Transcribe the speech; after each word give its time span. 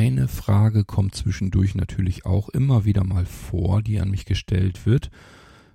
eine 0.00 0.28
Frage 0.28 0.84
kommt 0.84 1.14
zwischendurch 1.14 1.74
natürlich 1.74 2.24
auch 2.24 2.48
immer 2.48 2.86
wieder 2.86 3.04
mal 3.04 3.26
vor, 3.26 3.82
die 3.82 4.00
an 4.00 4.10
mich 4.10 4.24
gestellt 4.24 4.86
wird, 4.86 5.10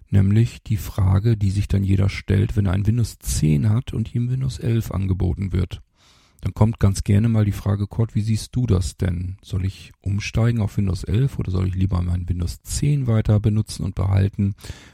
nämlich 0.09 0.63
die 0.63 0.77
Frage, 0.77 1.37
die 1.37 1.51
sich 1.51 1.67
dann 1.67 1.83
jeder 1.83 2.09
stellt, 2.09 2.57
wenn 2.57 2.65
er 2.65 2.71
ein 2.71 2.87
Windows 2.87 3.19
10 3.19 3.69
hat 3.69 3.93
und 3.93 4.15
ihm 4.15 4.31
Windows 4.31 4.57
11 4.57 4.89
angeboten 4.89 5.51
wird. 5.51 5.83
Dann 6.45 6.53
kommt 6.53 6.79
ganz 6.79 7.03
gerne 7.03 7.27
mal 7.27 7.43
die 7.43 7.51
Frage, 7.51 7.87
Kurt, 7.87 8.13
wie 8.13 8.21
siehst 8.21 8.55
du 8.55 8.67
das 8.67 8.97
denn? 8.97 9.37
Soll 9.41 9.65
ich 9.65 9.93
umsteigen 10.01 10.61
auf 10.61 10.77
Windows 10.77 11.03
11 11.03 11.39
oder 11.39 11.49
soll 11.49 11.67
ich 11.67 11.73
lieber 11.73 12.03
mein 12.03 12.29
Windows 12.29 12.61
10 12.61 13.07
weiter 13.07 13.39
benutzen 13.39 13.83
und 13.83 13.95
behalten? 13.95 14.53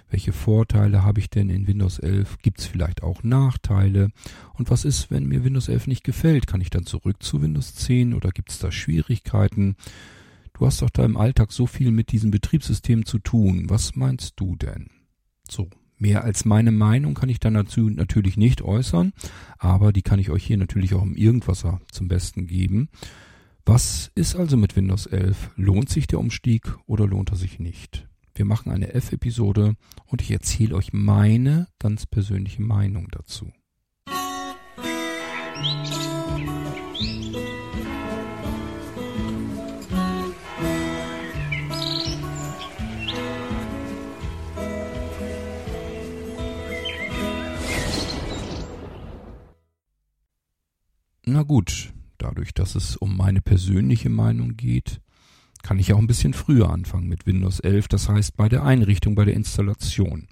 Welche 0.09 0.32
Vorteile 0.32 1.04
habe 1.04 1.19
ich 1.19 1.29
denn 1.29 1.50
in 1.50 1.68
Windows 1.68 2.00
11? 2.00 2.37
Gibt 2.41 2.61
es 2.61 2.68
vielleicht 2.68 3.04
auch 3.04 3.23
Nachteile? 3.23 4.11
Und 4.54 4.69
was 4.69 4.86
ist, 4.86 5.11
wenn 5.11 5.25
mir 5.25 5.43
Windows 5.43 5.68
11 5.68 5.87
nicht 5.87 6.05
gefällt? 6.05 6.47
Kann 6.47 6.61
ich 6.61 6.69
dann 6.69 6.86
zurück 6.86 7.21
zu 7.21 7.41
Windows 7.41 7.75
10 7.75 8.13
oder 8.13 8.29
gibt 8.29 8.49
es 8.49 8.59
da 8.59 8.71
Schwierigkeiten? 8.71 9.75
Du 10.54 10.65
hast 10.65 10.82
doch 10.82 10.89
da 10.89 11.04
im 11.04 11.18
Alltag 11.18 11.52
so 11.52 11.68
viel 11.68 11.91
mit 11.91 12.13
diesem 12.13 12.32
Betriebssystem 12.32 13.05
zu 13.05 13.19
tun. 13.19 13.65
Was 13.68 13.97
meinst 13.97 14.36
du 14.38 14.55
denn? 14.55 14.89
So, 15.49 15.69
Mehr 16.01 16.23
als 16.23 16.46
meine 16.46 16.71
Meinung 16.71 17.14
kann 17.14 17.29
ich 17.29 17.39
dann 17.39 17.54
dazu 17.54 17.87
natürlich 17.87 18.36
nicht 18.36 18.64
äußern, 18.64 19.14
aber 19.60 19.93
die 19.93 20.01
kann 20.01 20.18
ich 20.18 20.32
euch 20.32 20.43
hier 20.43 20.57
natürlich 20.57 20.96
auch 20.96 21.04
im 21.04 21.15
Irgendwasser 21.15 21.79
zum 21.91 22.07
Besten 22.07 22.47
geben. 22.47 22.89
Was 23.68 24.11
ist 24.15 24.36
also 24.36 24.57
mit 24.57 24.75
Windows 24.75 25.05
11? 25.05 25.51
Lohnt 25.57 25.89
sich 25.89 26.07
der 26.07 26.18
Umstieg 26.18 26.75
oder 26.87 27.05
lohnt 27.05 27.29
er 27.29 27.36
sich 27.36 27.60
nicht? 27.60 28.07
Wir 28.33 28.46
machen 28.46 28.71
eine 28.71 28.96
F-Episode 28.96 29.75
und 30.07 30.24
ich 30.24 30.32
erzähle 30.32 30.74
euch 30.74 30.91
meine 30.91 31.68
ganz 31.77 32.08
persönliche 32.08 32.63
Meinung 32.63 33.09
dazu. 33.11 33.52
Musik 34.08 36.11
Na 51.31 51.43
gut, 51.43 51.93
dadurch, 52.17 52.53
dass 52.53 52.75
es 52.75 52.97
um 52.97 53.15
meine 53.15 53.39
persönliche 53.39 54.09
Meinung 54.09 54.57
geht, 54.57 54.99
kann 55.63 55.79
ich 55.79 55.93
auch 55.93 55.97
ein 55.97 56.07
bisschen 56.07 56.33
früher 56.33 56.69
anfangen 56.69 57.07
mit 57.07 57.25
Windows 57.25 57.61
11, 57.61 57.88
das 57.88 58.09
heißt 58.09 58.35
bei 58.35 58.49
der 58.49 58.65
Einrichtung, 58.65 59.15
bei 59.15 59.23
der 59.23 59.35
Installation. 59.35 60.27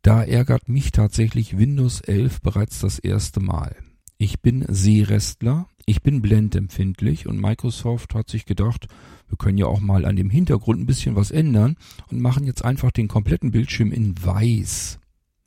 Da 0.00 0.22
ärgert 0.24 0.66
mich 0.66 0.92
tatsächlich 0.92 1.58
Windows 1.58 2.00
11 2.00 2.40
bereits 2.40 2.78
das 2.80 2.98
erste 2.98 3.40
Mal. 3.40 3.76
Ich 4.16 4.40
bin 4.40 4.64
Seerestler, 4.66 5.68
ich 5.84 6.00
bin 6.00 6.22
blendempfindlich 6.22 7.26
und 7.26 7.38
Microsoft 7.38 8.14
hat 8.14 8.30
sich 8.30 8.46
gedacht, 8.46 8.86
wir 9.28 9.36
können 9.36 9.58
ja 9.58 9.66
auch 9.66 9.80
mal 9.80 10.06
an 10.06 10.16
dem 10.16 10.30
Hintergrund 10.30 10.80
ein 10.80 10.86
bisschen 10.86 11.16
was 11.16 11.30
ändern 11.30 11.76
und 12.10 12.22
machen 12.22 12.46
jetzt 12.46 12.64
einfach 12.64 12.92
den 12.92 13.08
kompletten 13.08 13.50
Bildschirm 13.50 13.92
in 13.92 14.14
weiß 14.24 15.00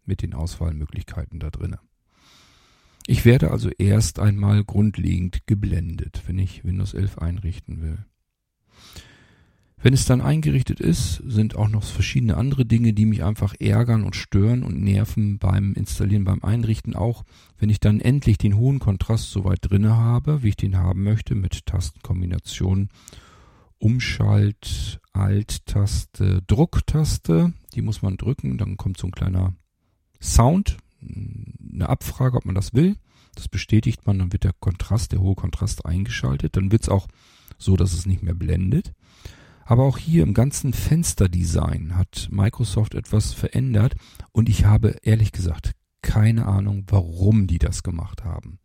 mit 0.05 0.21
den 0.21 0.35
Auswahlmöglichkeiten 0.35 1.39
da 1.39 1.49
drinnen. 1.49 1.79
Ich 3.07 3.25
werde 3.25 3.51
also 3.51 3.69
erst 3.77 4.19
einmal 4.19 4.63
grundlegend 4.63 5.47
geblendet, 5.47 6.23
wenn 6.27 6.39
ich 6.39 6.63
Windows 6.63 6.93
11 6.93 7.17
einrichten 7.17 7.81
will. 7.81 8.05
Wenn 9.83 9.93
es 9.93 10.05
dann 10.05 10.21
eingerichtet 10.21 10.79
ist, 10.79 11.23
sind 11.25 11.55
auch 11.55 11.67
noch 11.67 11.83
verschiedene 11.83 12.37
andere 12.37 12.65
Dinge, 12.67 12.93
die 12.93 13.07
mich 13.07 13.23
einfach 13.23 13.55
ärgern 13.59 14.03
und 14.03 14.15
stören 14.15 14.61
und 14.61 14.79
nerven 14.79 15.39
beim 15.39 15.73
Installieren, 15.73 16.23
beim 16.23 16.43
Einrichten 16.43 16.95
auch. 16.95 17.23
Wenn 17.57 17.71
ich 17.71 17.79
dann 17.79 17.99
endlich 17.99 18.37
den 18.37 18.57
hohen 18.57 18.77
Kontrast 18.77 19.31
soweit 19.31 19.59
drinne 19.61 19.97
habe, 19.97 20.43
wie 20.43 20.49
ich 20.49 20.55
den 20.55 20.77
haben 20.77 21.03
möchte, 21.03 21.33
mit 21.33 21.65
Tastenkombination 21.65 22.89
Umschalt, 23.79 24.99
Alt-Taste, 25.13 26.43
Drucktaste, 26.45 27.51
die 27.73 27.81
muss 27.81 28.03
man 28.03 28.17
drücken, 28.17 28.59
dann 28.59 28.77
kommt 28.77 28.97
so 28.97 29.07
ein 29.07 29.11
kleiner 29.11 29.55
Sound, 30.21 30.77
eine 31.01 31.89
Abfrage, 31.89 32.37
ob 32.37 32.45
man 32.45 32.55
das 32.55 32.73
will. 32.73 32.95
Das 33.35 33.47
bestätigt 33.47 34.05
man, 34.05 34.19
dann 34.19 34.33
wird 34.33 34.43
der 34.43 34.53
Kontrast, 34.53 35.11
der 35.11 35.21
hohe 35.21 35.35
Kontrast 35.35 35.85
eingeschaltet. 35.85 36.57
Dann 36.57 36.71
wird 36.71 36.83
es 36.83 36.89
auch 36.89 37.07
so, 37.57 37.75
dass 37.75 37.93
es 37.93 38.05
nicht 38.05 38.23
mehr 38.23 38.33
blendet. 38.33 38.93
Aber 39.65 39.83
auch 39.83 39.97
hier 39.97 40.23
im 40.23 40.33
ganzen 40.33 40.73
Fensterdesign 40.73 41.95
hat 41.95 42.27
Microsoft 42.31 42.93
etwas 42.93 43.33
verändert 43.33 43.95
und 44.31 44.49
ich 44.49 44.65
habe 44.65 44.97
ehrlich 45.03 45.31
gesagt 45.31 45.75
keine 46.01 46.47
Ahnung, 46.47 46.85
warum 46.87 47.47
die 47.47 47.59
das 47.59 47.83
gemacht 47.83 48.23
haben. 48.23 48.59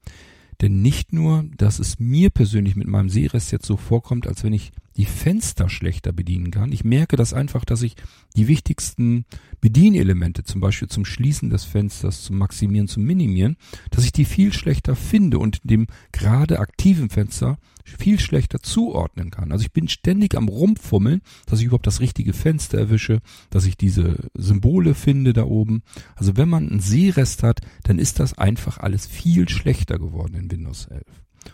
Denn 0.60 0.80
nicht 0.80 1.12
nur, 1.12 1.44
dass 1.56 1.78
es 1.78 1.98
mir 1.98 2.30
persönlich 2.30 2.76
mit 2.76 2.88
meinem 2.88 3.10
Sehrest 3.10 3.52
jetzt 3.52 3.66
so 3.66 3.76
vorkommt, 3.76 4.26
als 4.26 4.42
wenn 4.42 4.54
ich 4.54 4.72
die 4.96 5.04
Fenster 5.04 5.68
schlechter 5.68 6.12
bedienen 6.12 6.50
kann. 6.50 6.72
Ich 6.72 6.84
merke 6.84 7.16
das 7.16 7.32
einfach, 7.32 7.64
dass 7.64 7.82
ich 7.82 7.96
die 8.34 8.48
wichtigsten 8.48 9.24
Bedienelemente, 9.60 10.44
zum 10.44 10.60
Beispiel 10.60 10.88
zum 10.88 11.04
Schließen 11.04 11.50
des 11.50 11.64
Fensters, 11.64 12.22
zum 12.22 12.38
Maximieren, 12.38 12.88
zum 12.88 13.04
Minimieren, 13.04 13.56
dass 13.90 14.04
ich 14.04 14.12
die 14.12 14.24
viel 14.24 14.52
schlechter 14.52 14.96
finde 14.96 15.38
und 15.38 15.60
dem 15.64 15.86
gerade 16.12 16.58
aktiven 16.60 17.10
Fenster 17.10 17.58
viel 17.84 18.18
schlechter 18.18 18.60
zuordnen 18.60 19.30
kann. 19.30 19.52
Also 19.52 19.62
ich 19.62 19.72
bin 19.72 19.88
ständig 19.88 20.36
am 20.36 20.48
Rumfummeln, 20.48 21.22
dass 21.46 21.60
ich 21.60 21.66
überhaupt 21.66 21.86
das 21.86 22.00
richtige 22.00 22.32
Fenster 22.32 22.78
erwische, 22.78 23.20
dass 23.50 23.64
ich 23.64 23.76
diese 23.76 24.28
Symbole 24.34 24.94
finde 24.94 25.32
da 25.32 25.44
oben. 25.44 25.82
Also 26.16 26.36
wenn 26.36 26.48
man 26.48 26.68
einen 26.68 26.80
Sehrest 26.80 27.42
hat, 27.42 27.60
dann 27.84 27.98
ist 27.98 28.18
das 28.18 28.36
einfach 28.36 28.78
alles 28.78 29.06
viel 29.06 29.48
schlechter 29.48 29.98
geworden 29.98 30.34
in 30.34 30.50
Windows 30.50 30.86
11. 30.86 31.04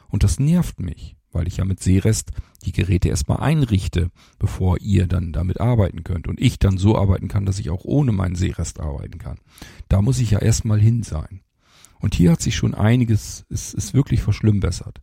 Und 0.09 0.25
das 0.25 0.39
nervt 0.39 0.81
mich 0.81 1.17
weil 1.33 1.49
ich 1.49 1.57
ja 1.57 1.65
mit 1.65 1.81
Seerest 1.81 2.31
die 2.65 2.73
Geräte 2.73 3.09
erstmal 3.09 3.41
einrichte, 3.41 4.11
bevor 4.39 4.79
ihr 4.81 5.07
dann 5.07 5.33
damit 5.33 5.61
arbeiten 5.61 6.05
könnt 6.05 6.29
und 6.29 6.41
ich 6.41 6.59
dann 6.59 6.79
so 6.79 6.97
arbeiten 6.97 7.29
kann, 7.29 7.47
dass 7.47 7.59
ich 7.59 7.71
auch 7.71 7.85
ohne 7.85 8.13
meinen 8.13 8.37
Seerest 8.37 8.81
arbeiten 8.81 9.19
kann. 9.19 9.39
Da 9.89 10.03
muss 10.03 10.21
ich 10.21 10.31
ja 10.33 10.39
erstmal 10.39 10.81
hin 10.81 11.03
sein. 11.03 11.41
Und 11.99 12.15
hier 12.15 12.33
hat 12.33 12.43
sich 12.43 12.57
schon 12.57 12.75
einiges, 12.75 13.47
es 13.49 13.75
ist 13.75 13.95
wirklich 13.95 14.23
verschlimmbessert. 14.23 15.01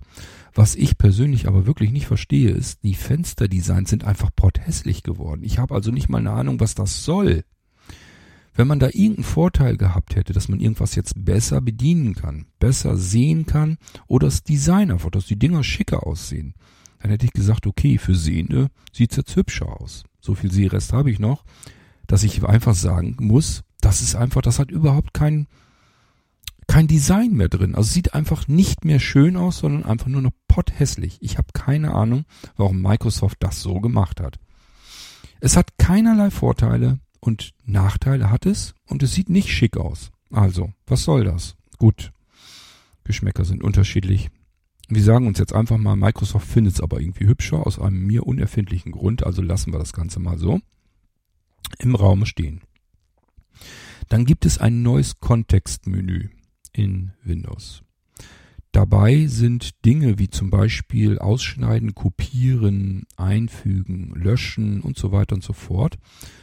Was 0.54 0.76
ich 0.76 0.98
persönlich 0.98 1.48
aber 1.48 1.66
wirklich 1.66 1.92
nicht 1.92 2.08
verstehe, 2.08 2.52
ist, 2.52 2.84
die 2.84 2.94
Fensterdesigns 2.94 3.90
sind 3.90 4.04
einfach 4.04 4.30
potthässlich 4.36 5.04
geworden. 5.04 5.44
Ich 5.44 5.60
habe 5.60 5.74
also 5.76 5.92
nicht 5.92 6.10
mal 6.10 6.18
eine 6.18 6.32
Ahnung, 6.32 6.60
was 6.60 6.76
das 6.76 7.06
soll. 7.06 7.46
Wenn 8.60 8.68
man 8.68 8.80
da 8.80 8.88
irgendeinen 8.88 9.24
Vorteil 9.24 9.78
gehabt 9.78 10.18
hätte, 10.18 10.34
dass 10.34 10.50
man 10.50 10.60
irgendwas 10.60 10.94
jetzt 10.94 11.14
besser 11.24 11.62
bedienen 11.62 12.14
kann, 12.14 12.48
besser 12.60 12.98
sehen 12.98 13.46
kann 13.46 13.78
oder 14.06 14.28
das 14.28 14.44
Design 14.44 14.92
einfach, 14.92 15.12
dass 15.12 15.28
die 15.28 15.40
Dinger 15.40 15.64
schicker 15.64 16.06
aussehen, 16.06 16.56
dann 17.00 17.10
hätte 17.10 17.26
ich 17.26 17.32
gesagt, 17.32 17.68
okay, 17.68 17.98
für 17.98 18.16
Sehende 18.16 18.68
sieht's 18.92 19.16
jetzt 19.16 19.34
hübscher 19.38 19.80
aus. 19.80 20.04
So 20.20 20.36
viel 20.36 20.52
Sehrest 20.52 20.92
habe 20.92 21.10
ich 21.10 21.20
noch, 21.20 21.46
dass 22.06 22.24
ich 22.24 22.44
einfach 22.44 22.76
sagen 22.76 23.16
muss, 23.22 23.64
das 23.80 24.02
ist 24.02 24.16
einfach, 24.16 24.42
das 24.42 24.60
hat 24.60 24.72
überhaupt 24.72 25.14
kein, 25.14 25.48
kein 26.68 26.88
Design 26.88 27.36
mehr 27.36 27.48
drin. 27.48 27.76
Also 27.76 27.94
sieht 27.94 28.14
einfach 28.14 28.50
nicht 28.50 28.84
mehr 28.84 29.00
schön 29.00 29.38
aus, 29.38 29.60
sondern 29.60 29.86
einfach 29.86 30.08
nur 30.08 30.22
noch 30.22 30.34
potthässlich. 30.50 31.18
Ich 31.22 31.38
habe 31.38 31.48
keine 31.54 31.94
Ahnung, 31.94 32.26
warum 32.58 32.82
Microsoft 32.82 33.38
das 33.40 33.62
so 33.62 33.80
gemacht 33.80 34.20
hat. 34.20 34.38
Es 35.40 35.56
hat 35.56 35.78
keinerlei 35.78 36.30
Vorteile, 36.30 37.00
und 37.20 37.54
Nachteile 37.66 38.30
hat 38.30 38.46
es 38.46 38.74
und 38.86 39.04
es 39.04 39.14
sieht 39.14 39.30
nicht 39.30 39.50
schick 39.50 39.78
aus. 39.78 40.12
Also, 40.32 40.74
was 40.86 41.04
soll 41.04 41.24
das? 41.24 41.56
Gut, 41.78 42.12
Geschmäcker 43.04 43.46
sind 43.46 43.64
unterschiedlich. 43.64 44.30
Wir 44.88 45.04
sagen 45.04 45.28
uns 45.28 45.40
jetzt 45.40 45.54
einfach 45.54 45.78
mal, 45.78 45.96
Microsoft 45.96 46.48
findet 46.48 46.76
es 46.76 46.82
aber 46.82 47.00
irgendwie 47.00 47.28
hübscher 47.28 47.66
aus 47.66 47.80
einem 47.80 48.06
mir 48.06 48.26
unerfindlichen 48.26 48.92
Grund, 48.92 49.24
also 49.24 49.42
lassen 49.42 49.72
wir 49.72 49.80
das 49.80 49.94
Ganze 49.94 50.20
mal 50.20 50.38
so 50.38 50.60
im 51.78 51.96
Raum 51.96 52.26
stehen. 52.26 52.62
Dann 54.08 54.26
gibt 54.26 54.46
es 54.46 54.58
ein 54.58 54.82
neues 54.82 55.20
Kontextmenü 55.20 56.30
in 56.74 57.12
Windows. 57.24 57.84
Dabei 58.72 59.26
sind 59.28 59.84
Dinge 59.86 60.20
wie 60.20 60.30
zum 60.30 60.52
Beispiel 60.52 61.18
Ausschneiden, 61.18 61.96
Kopieren, 61.96 63.08
Einfügen, 63.18 64.14
Löschen 64.16 64.82
und 64.82 64.98
so 64.98 65.12
weiter 65.12 65.36
und 65.36 65.44
so 65.44 65.54
fort, 65.54 65.98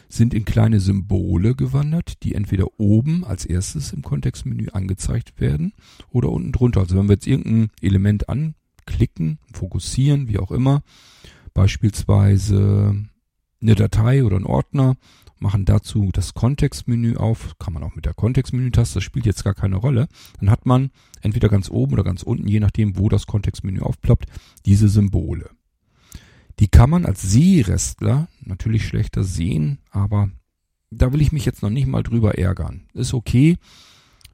sind 0.08 0.34
in 0.34 0.44
kleine 0.44 0.80
Symbole 0.80 1.54
gewandert, 1.54 2.22
die 2.22 2.34
entweder 2.34 2.78
oben 2.78 3.24
als 3.24 3.44
erstes 3.44 3.92
im 3.92 4.02
Kontextmenü 4.02 4.68
angezeigt 4.72 5.40
werden 5.40 5.72
oder 6.10 6.30
unten 6.30 6.52
drunter. 6.52 6.80
Also 6.80 6.96
wenn 6.96 7.08
wir 7.08 7.14
jetzt 7.14 7.26
irgendein 7.26 7.70
Element 7.80 8.28
anklicken, 8.28 9.38
fokussieren, 9.52 10.28
wie 10.28 10.38
auch 10.38 10.50
immer, 10.50 10.82
beispielsweise 11.54 12.94
eine 13.60 13.74
Datei 13.74 14.24
oder 14.24 14.36
ein 14.36 14.46
Ordner, 14.46 14.96
machen 15.38 15.64
dazu 15.64 16.10
das 16.12 16.34
Kontextmenü 16.34 17.16
auf, 17.16 17.58
kann 17.58 17.72
man 17.74 17.82
auch 17.82 17.94
mit 17.94 18.06
der 18.06 18.14
Kontextmenü-Taste, 18.14 18.94
das 18.94 19.04
spielt 19.04 19.26
jetzt 19.26 19.44
gar 19.44 19.54
keine 19.54 19.76
Rolle. 19.76 20.08
Dann 20.40 20.50
hat 20.50 20.66
man 20.66 20.90
entweder 21.20 21.48
ganz 21.48 21.70
oben 21.70 21.94
oder 21.94 22.04
ganz 22.04 22.22
unten, 22.22 22.48
je 22.48 22.60
nachdem, 22.60 22.98
wo 22.98 23.08
das 23.08 23.26
Kontextmenü 23.26 23.80
aufploppt, 23.80 24.28
diese 24.64 24.88
Symbole. 24.88 25.50
Die 26.58 26.68
kann 26.68 26.90
man 26.90 27.04
als 27.04 27.22
Sehrestler 27.22 28.28
natürlich 28.40 28.86
schlechter 28.86 29.24
sehen, 29.24 29.78
aber 29.90 30.30
da 30.90 31.12
will 31.12 31.20
ich 31.20 31.32
mich 31.32 31.44
jetzt 31.44 31.62
noch 31.62 31.70
nicht 31.70 31.86
mal 31.86 32.02
drüber 32.02 32.38
ärgern. 32.38 32.88
Ist 32.94 33.12
okay, 33.12 33.58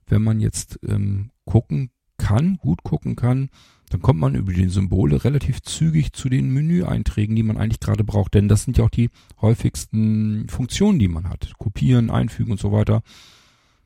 wenn 0.06 0.22
man 0.22 0.40
jetzt 0.40 0.78
ähm, 0.86 1.30
gucken 1.44 1.90
kann, 2.19 2.56
gut 2.58 2.82
gucken 2.84 3.16
kann, 3.16 3.50
dann 3.90 4.00
kommt 4.00 4.20
man 4.20 4.34
über 4.34 4.52
die 4.52 4.69
Symbole 4.69 5.22
relativ 5.22 5.60
zügig 5.62 6.12
zu 6.12 6.30
den 6.30 6.50
Menüeinträgen, 6.50 7.36
die 7.36 7.42
man 7.42 7.58
eigentlich 7.58 7.80
gerade 7.80 8.04
braucht. 8.04 8.34
Denn 8.34 8.48
das 8.48 8.64
sind 8.64 8.78
ja 8.78 8.84
auch 8.84 8.90
die 8.90 9.10
häufigsten 9.40 10.48
Funktionen, 10.48 10.98
die 10.98 11.08
man 11.08 11.28
hat. 11.28 11.52
Kopieren, 11.58 12.10
einfügen 12.10 12.52
und 12.52 12.60
so 12.60 12.72
weiter. 12.72 13.02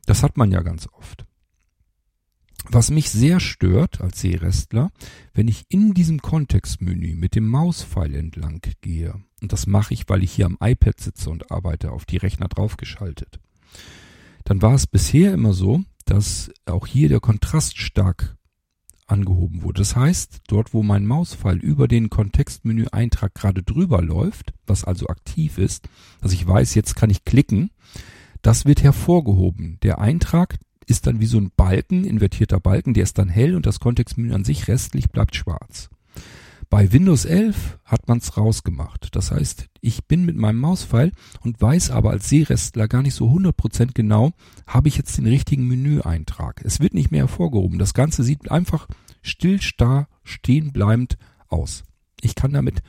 Das 0.05 0.23
hat 0.23 0.37
man 0.37 0.51
ja 0.51 0.61
ganz 0.61 0.87
oft. 0.93 1.26
Was 2.69 2.91
mich 2.91 3.09
sehr 3.09 3.39
stört 3.39 4.01
als 4.01 4.19
Seerestler, 4.19 4.91
wenn 5.33 5.47
ich 5.47 5.65
in 5.69 5.93
diesem 5.93 6.21
Kontextmenü 6.21 7.15
mit 7.15 7.35
dem 7.35 7.47
Mauspfeil 7.47 8.13
entlang 8.13 8.61
gehe, 8.81 9.15
und 9.41 9.53
das 9.53 9.67
mache 9.67 9.93
ich, 9.93 10.09
weil 10.09 10.23
ich 10.23 10.31
hier 10.31 10.47
am 10.47 10.57
iPad 10.59 10.99
sitze 10.99 11.29
und 11.29 11.51
arbeite, 11.51 11.91
auf 11.91 12.05
die 12.05 12.17
Rechner 12.17 12.47
draufgeschaltet, 12.47 13.39
dann 14.43 14.61
war 14.61 14.73
es 14.73 14.87
bisher 14.87 15.33
immer 15.33 15.53
so, 15.53 15.83
dass 16.05 16.51
auch 16.65 16.87
hier 16.87 17.09
der 17.09 17.19
Kontrast 17.19 17.77
stark 17.77 18.37
angehoben 19.07 19.63
wurde. 19.63 19.79
Das 19.79 19.95
heißt, 19.95 20.41
dort 20.47 20.73
wo 20.73 20.83
mein 20.83 21.05
Mauspfeil 21.05 21.57
über 21.57 21.87
den 21.87 22.09
Kontextmenü-Eintrag 22.09 23.33
gerade 23.33 23.63
drüber 23.63 24.01
läuft, 24.01 24.53
was 24.65 24.83
also 24.83 25.07
aktiv 25.07 25.57
ist, 25.57 25.87
dass 26.21 26.33
ich 26.33 26.45
weiß, 26.45 26.75
jetzt 26.75 26.95
kann 26.95 27.09
ich 27.09 27.23
klicken, 27.23 27.71
das 28.41 28.65
wird 28.65 28.83
hervorgehoben. 28.83 29.79
Der 29.83 29.99
Eintrag 29.99 30.57
ist 30.87 31.05
dann 31.05 31.19
wie 31.19 31.25
so 31.25 31.37
ein 31.37 31.51
Balken, 31.55 32.05
invertierter 32.05 32.59
Balken, 32.59 32.93
der 32.93 33.03
ist 33.03 33.17
dann 33.17 33.29
hell 33.29 33.55
und 33.55 33.65
das 33.65 33.79
Kontextmenü 33.79 34.33
an 34.33 34.43
sich 34.43 34.67
restlich 34.67 35.09
bleibt 35.09 35.35
schwarz. 35.35 35.89
Bei 36.69 36.91
Windows 36.91 37.23
11 37.23 37.79
hat 37.85 38.07
man 38.09 38.17
es 38.17 38.35
rausgemacht. 38.35 39.15
Das 39.15 39.31
heißt, 39.31 39.67
ich 39.79 40.05
bin 40.05 40.25
mit 40.25 40.35
meinem 40.35 40.59
Mauspfeil 40.59 41.13
und 41.41 41.61
weiß 41.61 41.91
aber 41.91 42.09
als 42.09 42.27
Seerestler 42.27 42.89
gar 42.89 43.01
nicht 43.01 43.13
so 43.13 43.29
100% 43.29 43.91
genau, 43.93 44.31
habe 44.65 44.89
ich 44.89 44.97
jetzt 44.97 45.17
den 45.17 45.27
richtigen 45.27 45.65
Menüeintrag. 45.65 46.61
Es 46.65 46.81
wird 46.81 46.93
nicht 46.93 47.11
mehr 47.11 47.21
hervorgehoben. 47.21 47.79
Das 47.79 47.93
Ganze 47.93 48.23
sieht 48.23 48.51
einfach 48.51 48.87
still, 49.21 49.61
starr, 49.61 50.09
stehen 50.23 50.73
bleibend 50.73 51.17
aus. 51.47 51.83
Ich 52.19 52.35
kann 52.35 52.51
damit 52.51 52.81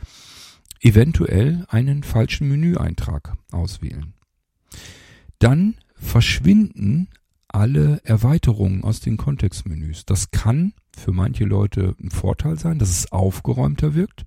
eventuell 0.80 1.64
einen 1.68 2.02
falschen 2.02 2.48
Menüeintrag 2.48 3.36
auswählen. 3.52 4.14
Dann 5.38 5.76
verschwinden 5.94 7.08
alle 7.48 8.00
Erweiterungen 8.04 8.84
aus 8.84 9.00
den 9.00 9.16
Kontextmenüs. 9.16 10.04
Das 10.04 10.30
kann 10.30 10.72
für 10.96 11.12
manche 11.12 11.44
Leute 11.44 11.94
ein 12.00 12.10
Vorteil 12.10 12.58
sein, 12.58 12.78
dass 12.78 12.90
es 12.90 13.12
aufgeräumter 13.12 13.94
wirkt. 13.94 14.26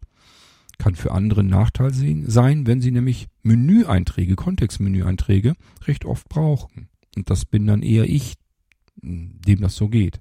Kann 0.78 0.96
für 0.96 1.12
andere 1.12 1.42
ein 1.42 1.48
Nachteil 1.48 1.94
sein, 1.94 2.66
wenn 2.66 2.82
sie 2.82 2.92
nämlich 2.92 3.28
Menüeinträge, 3.44 4.36
Kontextmenüeinträge 4.36 5.54
recht 5.86 6.06
oft 6.06 6.28
brauchen. 6.28 6.90
Und 7.16 7.30
das 7.30 7.46
bin 7.46 7.68
dann 7.68 7.84
eher 7.84 8.10
ich, 8.10 8.36
dem 9.02 9.62
das 9.62 9.76
so 9.76 9.90
geht. 9.90 10.20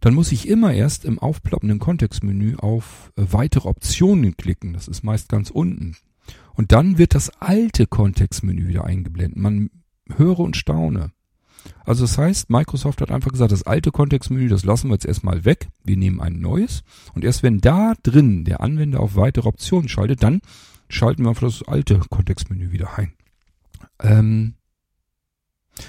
Dann 0.00 0.14
muss 0.14 0.32
ich 0.32 0.48
immer 0.48 0.72
erst 0.72 1.04
im 1.04 1.18
aufploppenden 1.18 1.78
Kontextmenü 1.78 2.56
auf 2.56 3.12
äh, 3.16 3.24
weitere 3.30 3.68
Optionen 3.68 4.36
klicken. 4.36 4.72
Das 4.72 4.88
ist 4.88 5.02
meist 5.02 5.28
ganz 5.28 5.50
unten. 5.50 5.96
Und 6.54 6.72
dann 6.72 6.98
wird 6.98 7.14
das 7.14 7.30
alte 7.40 7.86
Kontextmenü 7.86 8.68
wieder 8.68 8.84
eingeblendet. 8.84 9.38
Man 9.38 9.70
höre 10.16 10.40
und 10.40 10.56
staune. 10.56 11.12
Also 11.84 12.04
das 12.04 12.18
heißt, 12.18 12.50
Microsoft 12.50 13.00
hat 13.00 13.10
einfach 13.10 13.30
gesagt, 13.30 13.52
das 13.52 13.62
alte 13.62 13.90
Kontextmenü, 13.90 14.48
das 14.48 14.64
lassen 14.64 14.88
wir 14.88 14.94
jetzt 14.94 15.06
erstmal 15.06 15.44
weg. 15.44 15.68
Wir 15.84 15.96
nehmen 15.96 16.20
ein 16.20 16.40
neues. 16.40 16.82
Und 17.14 17.24
erst 17.24 17.42
wenn 17.42 17.60
da 17.60 17.94
drin 18.02 18.44
der 18.44 18.60
Anwender 18.60 19.00
auf 19.00 19.16
weitere 19.16 19.48
Optionen 19.48 19.88
schaltet, 19.88 20.22
dann 20.22 20.40
schalten 20.88 21.24
wir 21.24 21.30
auf 21.30 21.40
das 21.40 21.62
alte 21.62 22.00
Kontextmenü 22.10 22.72
wieder 22.72 22.98
ein. 22.98 23.12
Ähm 24.00 24.54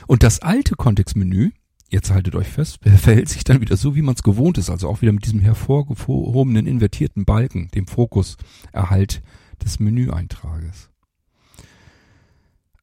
und 0.08 0.24
das 0.24 0.42
alte 0.42 0.76
Kontextmenü, 0.76 1.52
jetzt 1.90 2.12
haltet 2.12 2.36
euch 2.36 2.48
fest, 2.48 2.80
verhält 2.84 3.30
sich 3.30 3.44
dann 3.44 3.62
wieder 3.62 3.76
so, 3.76 3.96
wie 3.96 4.02
man 4.02 4.16
es 4.16 4.24
gewohnt 4.24 4.58
ist. 4.58 4.70
Also 4.70 4.88
auch 4.88 5.02
wieder 5.02 5.12
mit 5.12 5.26
diesem 5.26 5.40
hervorgehobenen 5.40 6.66
invertierten 6.66 7.26
Balken, 7.26 7.70
dem 7.72 7.88
Fokuserhalt 7.88 9.22
des 9.64 9.80
Menüeintrages. 9.80 10.90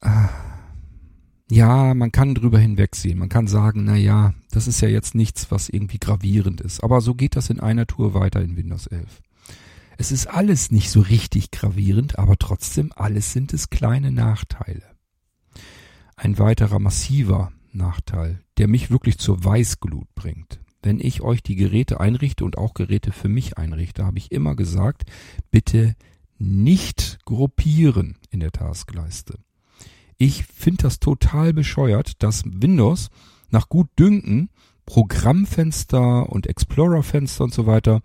Ah 0.01 0.56
ja, 1.49 1.95
man 1.95 2.11
kann 2.11 2.35
drüber 2.35 2.59
hinwegsehen. 2.59 3.19
Man 3.19 3.29
kann 3.29 3.47
sagen, 3.47 3.85
na 3.85 3.97
ja, 3.97 4.35
das 4.51 4.67
ist 4.67 4.81
ja 4.81 4.89
jetzt 4.89 5.15
nichts, 5.15 5.51
was 5.51 5.69
irgendwie 5.69 5.99
gravierend 5.99 6.61
ist. 6.61 6.83
Aber 6.83 7.01
so 7.01 7.15
geht 7.15 7.37
das 7.37 7.51
in 7.51 7.61
einer 7.61 7.87
Tour 7.87 8.15
weiter 8.15 8.43
in 8.43 8.57
Windows 8.57 8.87
11. 8.89 9.23
Es 9.99 10.13
ist 10.13 10.27
alles 10.27 10.71
nicht 10.71 10.91
so 10.91 11.01
richtig 11.01 11.51
gravierend, 11.51 12.19
aber 12.19 12.37
trotzdem 12.37 12.93
alles 12.95 13.33
sind 13.33 13.55
es 13.55 13.71
kleine 13.71 14.11
Nachteile. 14.11 14.83
Ein 16.17 16.39
weiterer 16.39 16.79
massiver 16.79 17.53
Nachteil, 17.73 18.41
der 18.59 18.69
mich 18.69 18.91
wirklich 18.91 19.19
zur 19.19 19.45
Weißglut 19.45 20.15
bringt. 20.15 20.61
Wenn 20.83 21.01
ich 21.01 21.21
euch 21.21 21.43
die 21.43 21.57
Geräte 21.57 22.01
einrichte 22.01 22.45
und 22.45 22.59
auch 22.59 22.75
Geräte 22.75 23.13
für 23.13 23.29
mich 23.29 23.57
einrichte, 23.57 24.05
habe 24.05 24.19
ich 24.19 24.33
immer 24.33 24.57
gesagt, 24.57 25.05
bitte 25.51 25.95
nicht 26.39 27.19
gruppieren 27.25 28.17
in 28.31 28.41
der 28.41 28.53
Taskleiste. 28.53 29.39
Ich 30.19 30.45
finde 30.45 30.85
das 30.85 30.99
total 30.99 31.53
bescheuert, 31.53 32.23
dass 32.23 32.45
Windows 32.47 33.11
nach 33.51 33.69
gut 33.69 33.89
Dünken 33.99 34.49
Programmfenster 34.87 36.31
und 36.31 36.47
Explorer-Fenster 36.47 37.45
und 37.45 37.53
so 37.53 37.67
weiter 37.67 38.01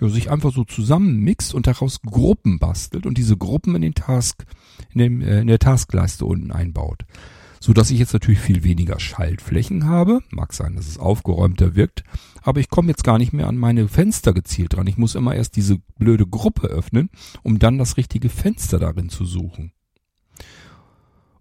ja, 0.00 0.08
sich 0.08 0.30
einfach 0.30 0.52
so 0.52 0.64
zusammenmixt 0.64 1.54
und 1.54 1.66
daraus 1.66 2.02
Gruppen 2.02 2.58
bastelt 2.58 3.06
und 3.06 3.16
diese 3.16 3.36
Gruppen 3.36 3.74
in 3.74 3.82
den 3.82 3.94
Task, 3.94 4.44
in, 4.92 4.98
dem, 4.98 5.20
äh, 5.22 5.40
in 5.40 5.46
der 5.46 5.58
Taskleiste 5.58 6.26
unten 6.26 6.52
einbaut. 6.52 7.04
So 7.58 7.72
dass 7.72 7.90
ich 7.90 7.98
jetzt 7.98 8.12
natürlich 8.12 8.38
viel 8.38 8.62
weniger 8.62 9.00
Schaltflächen 9.00 9.86
habe. 9.86 10.20
Mag 10.30 10.52
sein, 10.52 10.76
dass 10.76 10.86
es 10.86 10.98
aufgeräumter 10.98 11.74
wirkt. 11.74 12.04
Aber 12.42 12.60
ich 12.60 12.68
komme 12.68 12.88
jetzt 12.88 13.02
gar 13.02 13.16
nicht 13.18 13.32
mehr 13.32 13.48
an 13.48 13.56
meine 13.56 13.88
Fenster 13.88 14.34
gezielt 14.34 14.74
dran. 14.74 14.86
Ich 14.86 14.98
muss 14.98 15.14
immer 15.14 15.34
erst 15.34 15.56
diese 15.56 15.78
blöde 15.98 16.26
Gruppe 16.26 16.68
öffnen, 16.68 17.08
um 17.42 17.58
dann 17.58 17.78
das 17.78 17.96
richtige 17.96 18.28
Fenster 18.28 18.78
darin 18.78 19.08
zu 19.08 19.24
suchen. 19.24 19.72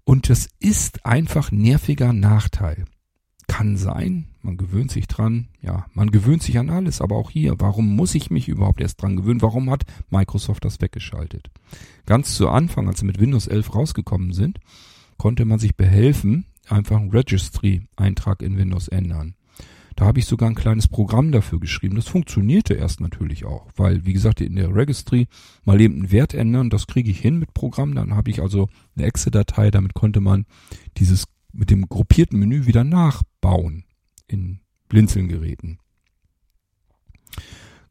Und 0.05 0.29
das 0.29 0.47
ist 0.59 1.05
einfach 1.05 1.51
nerviger 1.51 2.13
Nachteil. 2.13 2.85
Kann 3.47 3.75
sein, 3.75 4.27
man 4.41 4.57
gewöhnt 4.57 4.91
sich 4.91 5.07
dran, 5.07 5.49
ja, 5.61 5.85
man 5.93 6.11
gewöhnt 6.11 6.41
sich 6.41 6.57
an 6.57 6.69
alles, 6.69 7.01
aber 7.01 7.15
auch 7.15 7.31
hier, 7.31 7.55
warum 7.59 7.95
muss 7.95 8.15
ich 8.15 8.31
mich 8.31 8.47
überhaupt 8.47 8.81
erst 8.81 9.01
dran 9.01 9.15
gewöhnen? 9.15 9.41
Warum 9.41 9.69
hat 9.69 9.83
Microsoft 10.09 10.63
das 10.63 10.81
weggeschaltet? 10.81 11.51
Ganz 12.05 12.35
zu 12.35 12.49
Anfang, 12.49 12.87
als 12.87 12.99
sie 12.99 13.05
mit 13.05 13.19
Windows 13.19 13.47
11 13.47 13.75
rausgekommen 13.75 14.33
sind, 14.33 14.59
konnte 15.17 15.45
man 15.45 15.59
sich 15.59 15.75
behelfen, 15.75 16.45
einfach 16.69 16.97
einen 16.97 17.11
Registry-Eintrag 17.11 18.41
in 18.41 18.57
Windows 18.57 18.87
ändern. 18.87 19.35
Da 19.95 20.05
habe 20.05 20.19
ich 20.19 20.25
sogar 20.25 20.49
ein 20.49 20.55
kleines 20.55 20.89
Programm 20.89 21.31
dafür 21.31 21.59
geschrieben. 21.59 21.95
Das 21.95 22.07
funktionierte 22.07 22.73
erst 22.73 22.99
natürlich 22.99 23.45
auch, 23.45 23.67
weil, 23.75 24.05
wie 24.05 24.11
gesagt, 24.11 24.41
in 24.41 24.55
der 24.55 24.75
Registry 24.75 25.27
mal 25.63 25.79
eben 25.79 25.95
einen 25.95 26.11
Wert 26.11 26.33
ändern, 26.33 26.69
das 26.69 26.87
kriege 26.87 27.09
ich 27.09 27.19
hin 27.19 27.39
mit 27.39 27.53
Programm. 27.53 27.95
Dann 27.95 28.13
habe 28.13 28.29
ich 28.29 28.41
also 28.41 28.67
eine 28.95 29.05
Exe-Datei, 29.05 29.71
damit 29.71 29.93
konnte 29.93 30.19
man 30.19 30.45
dieses 30.97 31.25
mit 31.53 31.69
dem 31.69 31.87
gruppierten 31.87 32.37
Menü 32.37 32.65
wieder 32.65 32.83
nachbauen 32.83 33.85
in 34.27 34.59
Blinzeln-Geräten. 34.89 35.79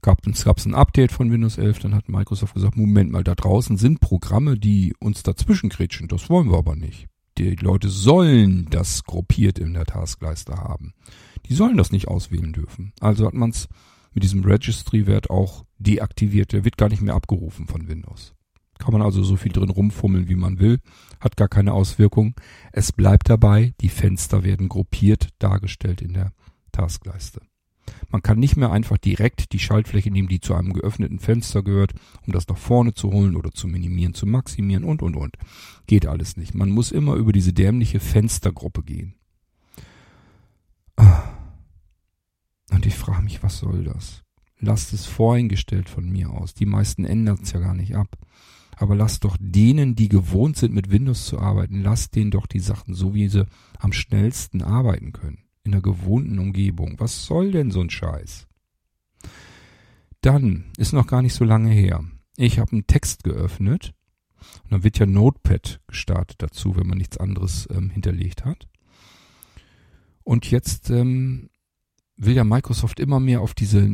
Gab 0.03 0.27
es 0.27 0.45
gab's 0.45 0.67
ein 0.67 0.75
Update 0.75 1.13
von 1.13 1.33
Windows 1.33 1.57
11, 1.57 1.79
dann 1.79 1.95
hat 1.95 2.11
Microsoft 2.11 2.53
gesagt, 2.53 2.77
Moment 2.77 3.11
mal, 3.11 3.25
da 3.25 3.35
draußen 3.35 3.79
sind 3.79 4.01
Programme, 4.01 4.59
die 4.59 4.95
uns 5.01 5.23
dazwischen 5.23 5.71
kretschen, 5.71 6.09
das 6.09 6.29
wollen 6.29 6.51
wir 6.51 6.59
aber 6.59 6.77
nicht. 6.77 7.07
Die 7.39 7.57
Leute 7.57 7.89
sollen 7.89 8.69
das 8.69 9.05
gruppiert 9.05 9.59
in 9.59 9.73
der 9.73 9.87
Taskleiste 9.87 10.57
haben. 10.57 10.93
Die 11.47 11.55
sollen 11.55 11.77
das 11.77 11.93
nicht 11.93 12.09
auswählen 12.09 12.53
dürfen. 12.53 12.93
Also 13.01 13.27
hat 13.27 13.35
man 13.35 13.51
es 13.51 13.69
mit 14.13 14.23
diesem 14.23 14.45
Registry-Wert 14.45 15.31
auch 15.31 15.65
deaktiviert. 15.79 16.53
Der 16.53 16.65
wird 16.65 16.77
gar 16.77 16.89
nicht 16.89 17.03
mehr 17.03 17.15
abgerufen 17.15 17.67
von 17.67 17.89
Windows. 17.89 18.35
Kann 18.79 18.93
man 18.93 19.03
also 19.03 19.23
so 19.23 19.37
viel 19.37 19.53
drin 19.53 19.71
rumfummeln, 19.71 20.29
wie 20.29 20.35
man 20.35 20.59
will. 20.59 20.81
Hat 21.21 21.37
gar 21.37 21.49
keine 21.49 21.73
Auswirkung. 21.73 22.35
Es 22.73 22.93
bleibt 22.93 23.29
dabei, 23.29 23.75
die 23.81 23.89
Fenster 23.89 24.45
werden 24.45 24.69
gruppiert 24.69 25.29
dargestellt 25.39 26.03
in 26.03 26.15
der 26.15 26.33
Taskleiste. 26.73 27.41
Man 28.09 28.23
kann 28.23 28.39
nicht 28.39 28.57
mehr 28.57 28.73
einfach 28.73 28.99
direkt 28.99 29.53
die 29.53 29.59
Schaltfläche 29.59 30.11
nehmen, 30.11 30.29
die 30.29 30.41
zu 30.41 30.55
einem 30.55 30.73
geöffneten 30.73 31.19
Fenster 31.19 31.63
gehört, 31.63 31.93
um 32.27 32.33
das 32.33 32.49
nach 32.49 32.57
vorne 32.57 32.95
zu 32.95 33.13
holen 33.13 33.37
oder 33.37 33.51
zu 33.51 33.69
minimieren, 33.69 34.15
zu 34.15 34.27
maximieren 34.27 34.85
und, 34.85 35.03
und, 35.03 35.17
und. 35.17 35.37
Geht 35.87 36.07
alles 36.07 36.37
nicht. 36.37 36.55
Man 36.55 36.71
muss 36.71 36.93
immer 36.93 37.15
über 37.15 37.33
diese 37.33 37.53
dämliche 37.53 38.01
Fenstergruppe 38.01 38.83
gehen. 38.83 39.15
Und 42.71 42.87
ich 42.87 42.95
frage 42.95 43.23
mich, 43.23 43.43
was 43.43 43.59
soll 43.59 43.85
das? 43.85 44.23
Lasst 44.59 44.93
es 44.93 45.07
voreingestellt 45.07 45.89
von 45.89 46.09
mir 46.09 46.31
aus. 46.31 46.55
Die 46.55 46.67
meisten 46.67 47.05
ändern 47.05 47.39
es 47.43 47.53
ja 47.53 47.61
gar 47.61 47.75
nicht 47.75 47.97
ab. 47.97 48.17
Aber 48.77 48.97
lasst 48.97 49.25
doch 49.25 49.37
denen, 49.39 49.95
die 49.95 50.09
gewohnt 50.09 50.57
sind, 50.57 50.75
mit 50.75 50.91
Windows 50.91 51.27
zu 51.27 51.39
arbeiten, 51.39 51.83
lasst 51.83 52.17
denen 52.17 52.31
doch 52.31 52.47
die 52.47 52.61
Sachen 52.61 52.95
so, 52.95 53.15
wie 53.15 53.29
sie 53.29 53.47
am 53.79 53.93
schnellsten 53.93 54.63
arbeiten 54.63 55.13
können 55.13 55.45
in 55.65 55.73
der 55.73 55.81
gewohnten 55.81 56.39
Umgebung. 56.39 56.97
Was 56.99 57.25
soll 57.25 57.53
denn 57.53 57.71
so 57.71 57.81
ein 57.81 57.91
Scheiß? 57.91 58.47
Dann 60.21 60.65
ist 60.77 60.93
noch 60.93 61.07
gar 61.07 61.23
nicht 61.23 61.35
so 61.35 61.45
lange 61.45 61.71
her. 61.71 62.05
Ich 62.37 62.59
habe 62.59 62.73
einen 62.73 62.87
Text 62.87 63.25
geöffnet 63.25 63.95
und 64.65 64.73
dann 64.73 64.85
wird 64.85 64.99
ja 64.99 65.07
Notepad 65.07 65.81
gestartet 65.87 66.43
dazu, 66.43 66.77
wenn 66.77 66.87
man 66.87 66.99
nichts 66.99 67.19
anderes 67.19 67.69
ähm, 67.71 67.91
hinterlegt 67.91 68.45
hat. 68.45 68.69
Und 70.23 70.51
jetzt 70.51 70.91
ähm, 70.91 71.51
will 72.17 72.35
ja 72.35 72.45
Microsoft 72.45 73.01
immer 73.01 73.21
mehr 73.21 73.41
auf 73.41 73.55
diese 73.55 73.89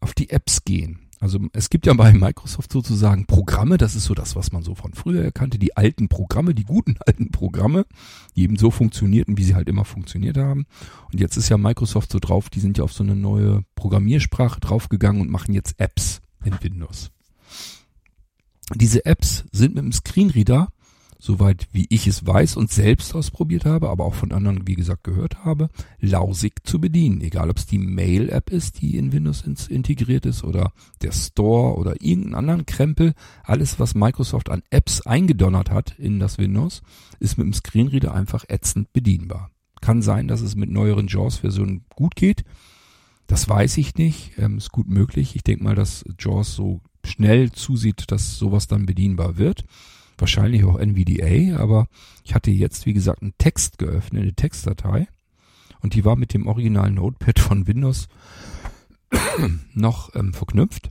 auf 0.00 0.14
die 0.14 0.30
Apps 0.30 0.64
gehen. 0.64 1.00
Also 1.18 1.40
es 1.52 1.70
gibt 1.70 1.86
ja 1.86 1.94
bei 1.94 2.12
Microsoft 2.12 2.70
sozusagen 2.70 3.26
Programme, 3.26 3.78
das 3.78 3.96
ist 3.96 4.04
so 4.04 4.14
das, 4.14 4.36
was 4.36 4.52
man 4.52 4.62
so 4.62 4.74
von 4.74 4.92
früher 4.92 5.24
erkannte, 5.24 5.58
die 5.58 5.76
alten 5.76 6.08
Programme, 6.08 6.54
die 6.54 6.64
guten 6.64 6.96
alten 7.06 7.30
Programme, 7.30 7.86
die 8.34 8.42
eben 8.42 8.56
so 8.56 8.70
funktionierten, 8.70 9.38
wie 9.38 9.44
sie 9.44 9.54
halt 9.54 9.68
immer 9.68 9.84
funktioniert 9.84 10.36
haben. 10.36 10.66
Und 11.10 11.20
jetzt 11.20 11.36
ist 11.36 11.48
ja 11.48 11.56
Microsoft 11.56 12.12
so 12.12 12.18
drauf, 12.18 12.50
die 12.50 12.60
sind 12.60 12.78
ja 12.78 12.84
auf 12.84 12.92
so 12.92 13.02
eine 13.02 13.16
neue 13.16 13.62
Programmiersprache 13.74 14.60
draufgegangen 14.60 15.22
und 15.22 15.30
machen 15.30 15.54
jetzt 15.54 15.74
Apps 15.78 16.20
in 16.44 16.54
Windows. 16.60 17.10
Diese 18.74 19.06
Apps 19.06 19.44
sind 19.52 19.74
mit 19.74 19.84
dem 19.84 19.92
Screenreader 19.92 20.68
soweit 21.18 21.68
wie 21.72 21.86
ich 21.88 22.06
es 22.06 22.26
weiß 22.26 22.56
und 22.56 22.70
selbst 22.70 23.14
ausprobiert 23.14 23.64
habe, 23.64 23.88
aber 23.88 24.04
auch 24.04 24.14
von 24.14 24.32
anderen, 24.32 24.66
wie 24.66 24.74
gesagt, 24.74 25.04
gehört 25.04 25.44
habe, 25.44 25.68
lausig 25.98 26.64
zu 26.64 26.80
bedienen. 26.80 27.20
Egal, 27.20 27.50
ob 27.50 27.58
es 27.58 27.66
die 27.66 27.78
Mail-App 27.78 28.50
ist, 28.50 28.80
die 28.80 28.96
in 28.96 29.12
Windows 29.12 29.42
integriert 29.68 30.26
ist 30.26 30.44
oder 30.44 30.72
der 31.02 31.12
Store 31.12 31.76
oder 31.76 32.00
irgendeinen 32.00 32.34
anderen 32.34 32.66
Krempel. 32.66 33.14
Alles, 33.44 33.80
was 33.80 33.94
Microsoft 33.94 34.50
an 34.50 34.62
Apps 34.70 35.02
eingedonnert 35.02 35.70
hat 35.70 35.98
in 35.98 36.18
das 36.18 36.38
Windows, 36.38 36.82
ist 37.18 37.38
mit 37.38 37.46
dem 37.46 37.54
Screenreader 37.54 38.14
einfach 38.14 38.44
ätzend 38.48 38.92
bedienbar. 38.92 39.50
Kann 39.80 40.02
sein, 40.02 40.28
dass 40.28 40.40
es 40.40 40.56
mit 40.56 40.70
neueren 40.70 41.06
JAWS-Versionen 41.06 41.84
gut 41.94 42.16
geht. 42.16 42.44
Das 43.26 43.48
weiß 43.48 43.76
ich 43.78 43.96
nicht. 43.96 44.38
Ähm, 44.38 44.58
ist 44.58 44.72
gut 44.72 44.88
möglich. 44.88 45.34
Ich 45.36 45.42
denke 45.42 45.64
mal, 45.64 45.74
dass 45.74 46.04
JAWS 46.18 46.54
so 46.54 46.80
schnell 47.04 47.52
zusieht, 47.52 48.10
dass 48.10 48.36
sowas 48.38 48.66
dann 48.66 48.86
bedienbar 48.86 49.38
wird 49.38 49.64
wahrscheinlich 50.18 50.64
auch 50.64 50.78
NVDA, 50.78 51.58
aber 51.58 51.88
ich 52.24 52.34
hatte 52.34 52.50
jetzt, 52.50 52.86
wie 52.86 52.92
gesagt, 52.92 53.22
einen 53.22 53.34
Text 53.38 53.78
geöffnet, 53.78 54.22
eine 54.22 54.34
Textdatei. 54.34 55.08
Und 55.80 55.94
die 55.94 56.04
war 56.04 56.16
mit 56.16 56.34
dem 56.34 56.46
originalen 56.46 56.94
Notepad 56.94 57.38
von 57.38 57.66
Windows 57.66 58.08
noch 59.74 60.14
ähm, 60.14 60.32
verknüpft. 60.32 60.90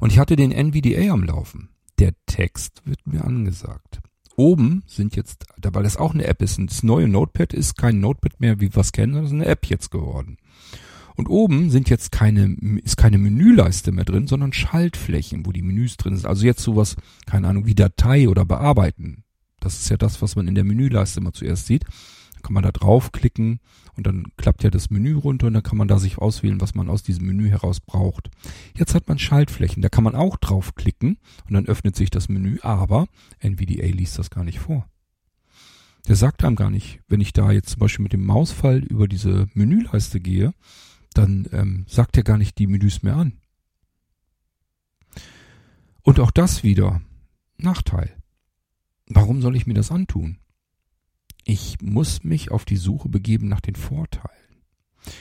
Und 0.00 0.12
ich 0.12 0.18
hatte 0.18 0.36
den 0.36 0.52
NVDA 0.52 1.12
am 1.12 1.24
Laufen. 1.24 1.70
Der 1.98 2.14
Text 2.26 2.82
wird 2.84 3.06
mir 3.06 3.24
angesagt. 3.24 4.00
Oben 4.36 4.82
sind 4.86 5.14
jetzt, 5.14 5.46
weil 5.62 5.84
das 5.84 5.96
auch 5.96 6.12
eine 6.12 6.26
App 6.26 6.42
ist, 6.42 6.58
das 6.58 6.82
neue 6.82 7.06
Notepad 7.06 7.52
ist 7.52 7.76
kein 7.76 8.00
Notepad 8.00 8.40
mehr, 8.40 8.60
wie 8.60 8.74
wir 8.74 8.80
es 8.80 8.92
kennen, 8.92 9.12
sondern 9.12 9.26
ist 9.26 9.32
eine 9.32 9.46
App 9.46 9.66
jetzt 9.66 9.90
geworden. 9.90 10.38
Und 11.16 11.28
oben 11.28 11.70
sind 11.70 11.88
jetzt 11.90 12.10
keine, 12.10 12.56
ist 12.82 12.96
keine 12.96 13.18
Menüleiste 13.18 13.92
mehr 13.92 14.04
drin, 14.04 14.26
sondern 14.26 14.52
Schaltflächen, 14.52 15.46
wo 15.46 15.52
die 15.52 15.62
Menüs 15.62 15.96
drin 15.96 16.16
sind. 16.16 16.26
Also 16.26 16.44
jetzt 16.44 16.62
sowas, 16.62 16.96
keine 17.26 17.48
Ahnung, 17.48 17.66
wie 17.66 17.74
Datei 17.74 18.28
oder 18.28 18.44
Bearbeiten. 18.44 19.24
Das 19.60 19.80
ist 19.80 19.88
ja 19.88 19.96
das, 19.96 20.20
was 20.22 20.36
man 20.36 20.48
in 20.48 20.54
der 20.54 20.64
Menüleiste 20.64 21.20
immer 21.20 21.32
zuerst 21.32 21.66
sieht. 21.66 21.84
Da 22.34 22.40
kann 22.42 22.52
man 22.52 22.64
da 22.64 22.72
draufklicken 22.72 23.60
und 23.96 24.06
dann 24.06 24.26
klappt 24.36 24.64
ja 24.64 24.70
das 24.70 24.90
Menü 24.90 25.14
runter 25.14 25.46
und 25.46 25.54
dann 25.54 25.62
kann 25.62 25.78
man 25.78 25.88
da 25.88 25.98
sich 25.98 26.18
auswählen, 26.18 26.60
was 26.60 26.74
man 26.74 26.90
aus 26.90 27.02
diesem 27.02 27.26
Menü 27.26 27.48
heraus 27.48 27.80
braucht. 27.80 28.30
Jetzt 28.76 28.94
hat 28.94 29.08
man 29.08 29.18
Schaltflächen, 29.18 29.82
da 29.82 29.88
kann 29.88 30.04
man 30.04 30.14
auch 30.14 30.36
draufklicken 30.36 31.18
und 31.48 31.54
dann 31.54 31.66
öffnet 31.66 31.96
sich 31.96 32.10
das 32.10 32.28
Menü, 32.28 32.58
aber 32.62 33.06
NVDA 33.40 33.86
liest 33.86 34.18
das 34.18 34.30
gar 34.30 34.44
nicht 34.44 34.58
vor. 34.58 34.86
Der 36.08 36.16
sagt 36.16 36.44
einem 36.44 36.56
gar 36.56 36.70
nicht, 36.70 37.00
wenn 37.08 37.22
ich 37.22 37.32
da 37.32 37.50
jetzt 37.50 37.70
zum 37.70 37.80
Beispiel 37.80 38.02
mit 38.02 38.12
dem 38.12 38.26
Mausfall 38.26 38.80
über 38.80 39.08
diese 39.08 39.46
Menüleiste 39.54 40.20
gehe, 40.20 40.52
dann 41.14 41.48
ähm, 41.52 41.84
sagt 41.88 42.16
er 42.16 42.22
gar 42.22 42.38
nicht 42.38 42.58
die 42.58 42.66
Menüs 42.66 43.02
mehr 43.02 43.16
an. 43.16 43.40
Und 46.02 46.20
auch 46.20 46.30
das 46.30 46.62
wieder 46.62 47.00
Nachteil. 47.56 48.14
Warum 49.06 49.40
soll 49.40 49.56
ich 49.56 49.66
mir 49.66 49.74
das 49.74 49.90
antun? 49.90 50.38
Ich 51.44 51.80
muss 51.80 52.24
mich 52.24 52.50
auf 52.50 52.64
die 52.64 52.76
Suche 52.76 53.08
begeben 53.08 53.48
nach 53.48 53.60
den 53.60 53.74
Vorteilen. 53.74 54.30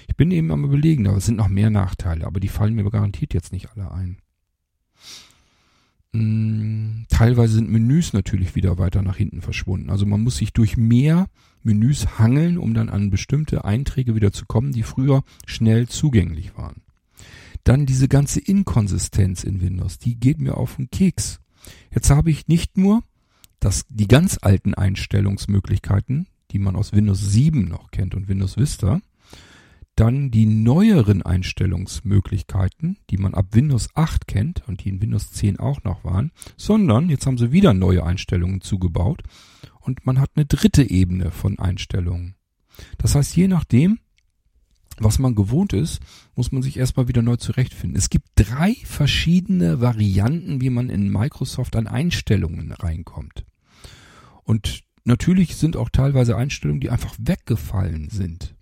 Ich 0.07 0.15
bin 0.15 0.31
eben 0.31 0.51
am 0.51 0.63
überlegen, 0.63 1.05
es 1.05 1.25
sind 1.25 1.35
noch 1.35 1.49
mehr 1.49 1.69
Nachteile, 1.69 2.25
aber 2.25 2.39
die 2.39 2.47
fallen 2.47 2.75
mir 2.75 2.89
garantiert 2.89 3.33
jetzt 3.33 3.51
nicht 3.51 3.69
alle 3.71 3.91
ein. 3.91 4.22
Hm, 6.13 7.05
teilweise 7.09 7.55
sind 7.55 7.69
Menüs 7.69 8.13
natürlich 8.13 8.55
wieder 8.55 8.77
weiter 8.77 9.01
nach 9.01 9.17
hinten 9.17 9.41
verschwunden. 9.41 9.89
Also 9.89 10.05
man 10.05 10.21
muss 10.21 10.37
sich 10.37 10.53
durch 10.53 10.77
mehr 10.77 11.27
Menüs 11.63 12.19
hangeln, 12.19 12.57
um 12.57 12.73
dann 12.73 12.89
an 12.89 13.09
bestimmte 13.09 13.65
Einträge 13.65 14.15
wieder 14.15 14.31
zu 14.31 14.45
kommen, 14.45 14.73
die 14.73 14.83
früher 14.83 15.23
schnell 15.45 15.87
zugänglich 15.87 16.55
waren. 16.57 16.81
Dann 17.63 17.85
diese 17.85 18.07
ganze 18.07 18.39
Inkonsistenz 18.39 19.43
in 19.43 19.61
Windows, 19.61 19.97
die 19.97 20.15
geht 20.15 20.39
mir 20.39 20.57
auf 20.57 20.75
den 20.75 20.89
Keks. 20.89 21.39
Jetzt 21.91 22.09
habe 22.09 22.29
ich 22.29 22.47
nicht 22.47 22.77
nur 22.77 23.03
dass 23.63 23.85
die 23.87 24.07
ganz 24.07 24.37
alten 24.41 24.73
Einstellungsmöglichkeiten, 24.73 26.27
die 26.51 26.59
man 26.59 26.75
aus 26.75 26.91
Windows 26.91 27.31
7 27.31 27.63
noch 27.63 27.91
kennt 27.91 28.13
und 28.13 28.27
Windows 28.27 28.57
Vista, 28.57 28.99
dann 29.95 30.31
die 30.31 30.45
neueren 30.45 31.21
Einstellungsmöglichkeiten, 31.21 32.97
die 33.09 33.17
man 33.17 33.33
ab 33.33 33.47
Windows 33.51 33.89
8 33.93 34.27
kennt 34.27 34.67
und 34.67 34.83
die 34.83 34.89
in 34.89 35.01
Windows 35.01 35.31
10 35.31 35.59
auch 35.59 35.83
noch 35.83 36.03
waren, 36.03 36.31
sondern 36.57 37.09
jetzt 37.09 37.27
haben 37.27 37.37
sie 37.37 37.51
wieder 37.51 37.73
neue 37.73 38.03
Einstellungen 38.03 38.61
zugebaut 38.61 39.21
und 39.79 40.05
man 40.05 40.19
hat 40.19 40.31
eine 40.35 40.45
dritte 40.45 40.89
Ebene 40.89 41.31
von 41.31 41.59
Einstellungen. 41.59 42.35
Das 42.97 43.13
heißt, 43.13 43.35
je 43.35 43.47
nachdem, 43.47 43.99
was 44.97 45.19
man 45.19 45.35
gewohnt 45.35 45.73
ist, 45.73 45.99
muss 46.35 46.51
man 46.51 46.63
sich 46.63 46.77
erstmal 46.77 47.07
wieder 47.07 47.21
neu 47.21 47.35
zurechtfinden. 47.35 47.97
Es 47.97 48.09
gibt 48.09 48.27
drei 48.35 48.75
verschiedene 48.85 49.79
Varianten, 49.79 50.61
wie 50.61 50.71
man 50.71 50.89
in 50.89 51.11
Microsoft 51.11 51.75
an 51.75 51.87
Einstellungen 51.87 52.71
reinkommt. 52.71 53.45
Und 54.43 54.81
natürlich 55.03 55.55
sind 55.55 55.77
auch 55.77 55.89
teilweise 55.89 56.35
Einstellungen, 56.35 56.81
die 56.81 56.89
einfach 56.89 57.15
weggefallen 57.19 58.09
sind 58.09 58.52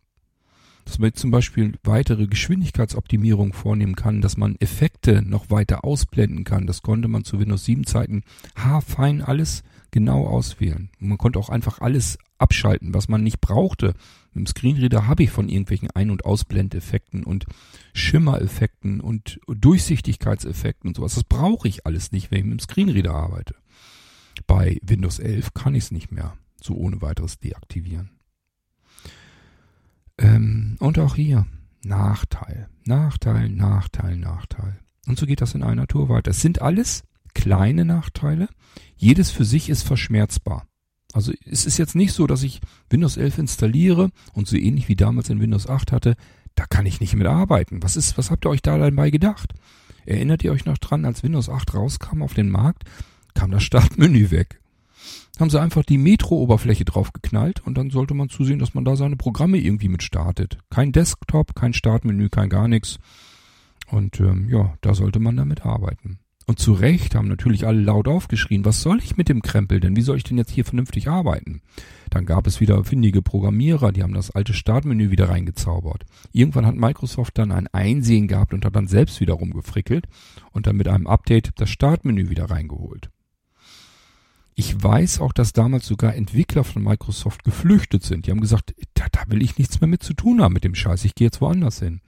dass 0.86 1.00
man 1.00 1.14
zum 1.14 1.32
Beispiel 1.32 1.74
weitere 1.84 2.28
Geschwindigkeitsoptimierung 2.28 3.54
vornehmen 3.54 3.96
kann, 3.96 4.22
dass 4.22 4.38
man 4.38 4.56
Effekte 4.60 5.22
noch 5.22 5.50
weiter 5.50 5.84
ausblenden 5.84 6.44
kann. 6.44 6.68
Das 6.68 6.82
konnte 6.82 7.08
man 7.08 7.24
zu 7.24 7.40
Windows 7.40 7.66
7 7.66 7.86
Zeiten 7.86 8.24
haarfein 8.56 9.22
alles 9.22 9.64
genau 9.92 10.26
auswählen. 10.26 10.90
Und 11.00 11.10
man 11.10 11.18
konnte 11.18 11.40
auch 11.40 11.50
einfach 11.50 11.80
alles 11.80 12.18
abschalten, 12.38 12.94
was 12.94 13.08
man 13.08 13.24
nicht 13.24 13.42
brauchte. 13.42 13.94
Dem 14.34 14.48
Screenreader 14.48 15.08
habe 15.08 15.24
ich 15.24 15.30
von 15.30 15.50
irgendwelchen 15.50 15.92
Ein- 15.92 16.10
und 16.10 16.26
Ausblendeffekten 16.26 17.24
und 17.24 17.46
Schimmereffekten 17.94 19.02
und 19.02 19.40
Durchsichtigkeitseffekten 19.48 20.90
und 20.90 20.96
sowas. 20.96 21.16
Das 21.16 21.26
brauche 21.26 21.68
ich 21.68 21.86
alles 21.86 22.12
nicht, 22.12 22.32
wenn 22.32 22.40
ich 22.40 22.46
mit 22.46 22.60
dem 22.60 22.60
Screenreader 22.60 23.14
arbeite. 23.14 23.56
Bei 24.48 24.80
Windows 24.82 25.20
11 25.20 25.54
kann 25.54 25.76
ich 25.76 25.86
es 25.86 25.92
nicht 25.92 26.12
mehr 26.12 26.38
so 26.62 26.76
ohne 26.76 27.02
weiteres 27.02 27.40
deaktivieren. 27.40 28.21
Ähm, 30.22 30.78
und 30.80 31.00
auch 31.00 31.16
hier 31.16 31.48
Nachteil, 31.84 32.70
Nachteil, 32.86 33.50
Nachteil, 33.50 34.16
Nachteil. 34.18 34.80
Und 35.08 35.18
so 35.18 35.26
geht 35.26 35.42
das 35.42 35.56
in 35.56 35.64
einer 35.64 35.88
Tour 35.88 36.10
weiter. 36.10 36.32
Es 36.32 36.42
sind 36.42 36.62
alles 36.62 37.04
kleine 37.34 37.86
Nachteile. 37.86 38.48
Jedes 38.96 39.32
für 39.32 39.46
sich 39.46 39.70
ist 39.70 39.82
verschmerzbar. 39.82 40.68
Also 41.14 41.34
es 41.46 41.66
ist 41.66 41.78
jetzt 41.78 41.96
nicht 41.96 42.14
so, 42.14 42.28
dass 42.28 42.44
ich 42.44 42.62
Windows 42.90 43.18
11 43.18 43.40
installiere 43.40 44.12
und 44.34 44.48
so 44.48 44.56
ähnlich 44.56 44.88
wie 44.88 44.96
damals 44.96 45.30
in 45.30 45.42
Windows 45.42 45.68
8 45.68 45.92
hatte, 45.92 46.16
da 46.56 46.66
kann 46.66 46.86
ich 46.86 47.00
nicht 47.00 47.16
mit 47.16 47.28
arbeiten. 47.28 47.82
Was 47.82 47.98
ist, 47.98 48.18
was 48.18 48.30
habt 48.30 48.46
ihr 48.46 48.50
euch 48.50 48.62
da 48.62 48.78
dabei 48.78 49.10
gedacht? 49.10 49.54
Erinnert 50.06 50.44
ihr 50.44 50.52
euch 50.52 50.66
noch 50.66 50.78
dran, 50.78 51.04
als 51.04 51.24
Windows 51.24 51.50
8 51.50 51.74
rauskam 51.74 52.22
auf 52.22 52.34
den 52.34 52.50
Markt, 52.50 52.84
kam 53.34 53.52
das 53.52 53.64
Startmenü 53.64 54.30
weg 54.30 54.61
haben 55.40 55.50
sie 55.50 55.62
einfach 55.62 55.84
die 55.84 55.98
Metro-Oberfläche 55.98 56.86
draufgeknallt 56.86 57.66
und 57.66 57.78
dann 57.78 57.90
sollte 57.90 58.14
man 58.14 58.30
zusehen, 58.30 58.60
dass 58.60 58.74
man 58.74 58.86
da 58.86 58.96
seine 58.96 59.16
Programme 59.16 59.58
irgendwie 59.58 59.90
mit 59.90 60.04
startet. 60.04 60.58
Kein 60.70 60.92
Desktop, 60.92 61.56
kein 61.56 61.74
Startmenü, 61.74 62.30
kein 62.30 62.50
gar 62.50 62.68
nichts. 62.68 63.00
Und 63.88 64.20
ähm, 64.20 64.50
ja, 64.50 64.74
da 64.82 64.94
sollte 64.94 65.20
man 65.20 65.38
damit 65.38 65.66
arbeiten. 65.66 66.20
Und 66.48 66.60
zu 66.60 66.74
Recht 66.74 67.16
haben 67.16 67.28
natürlich 67.28 67.66
alle 67.66 67.80
laut 67.80 68.08
aufgeschrien, 68.08 68.66
was 68.66 68.82
soll 68.82 69.00
ich 69.00 69.16
mit 69.16 69.30
dem 69.30 69.42
Krempel 69.42 69.80
denn? 69.80 69.96
Wie 69.96 70.02
soll 70.02 70.18
ich 70.18 70.24
denn 70.24 70.38
jetzt 70.38 70.52
hier 70.52 70.66
vernünftig 70.66 71.08
arbeiten? 71.08 71.62
Dann 72.10 72.26
gab 72.26 72.46
es 72.48 72.60
wieder 72.60 72.84
findige 72.84 73.22
Programmierer, 73.22 73.92
die 73.92 74.04
haben 74.04 74.14
das 74.14 74.32
alte 74.32 74.54
Startmenü 74.54 75.12
wieder 75.12 75.30
reingezaubert. 75.30 76.04
Irgendwann 76.34 76.66
hat 76.66 76.76
Microsoft 76.76 77.38
dann 77.38 77.52
ein 77.52 77.68
Einsehen 77.68 78.28
gehabt 78.28 78.54
und 78.54 78.66
hat 78.66 78.76
dann 78.76 78.88
selbst 78.88 79.22
wieder 79.22 79.36
rumgefrickelt 79.36 80.08
und 80.52 80.68
dann 80.68 80.76
mit 80.76 80.88
einem 80.88 81.08
Update 81.08 81.52
das 81.56 81.70
Startmenü 81.70 82.30
wieder 82.30 82.50
reingeholt. 82.50 83.12
Ich 84.62 84.84
weiß 84.84 85.22
auch, 85.22 85.34
dass 85.34 85.54
damals 85.54 85.88
sogar 85.88 86.14
Entwickler 86.14 86.64
von 86.64 86.84
Microsoft 86.84 87.44
geflüchtet 87.44 88.04
sind. 88.04 88.28
Die 88.28 88.30
haben 88.30 88.42
gesagt, 88.42 88.76
da, 88.94 89.06
da 89.12 89.22
will 89.26 89.42
ich 89.42 89.58
nichts 89.58 89.82
mehr 89.82 89.88
mit 89.88 90.04
zu 90.04 90.14
tun 90.14 90.40
haben 90.40 90.54
mit 90.54 90.64
dem 90.64 90.76
Scheiß. 90.76 91.04
Ich 91.04 91.16
gehe 91.16 91.26
jetzt 91.26 91.42
woanders 91.42 91.80
hin. 91.80 92.00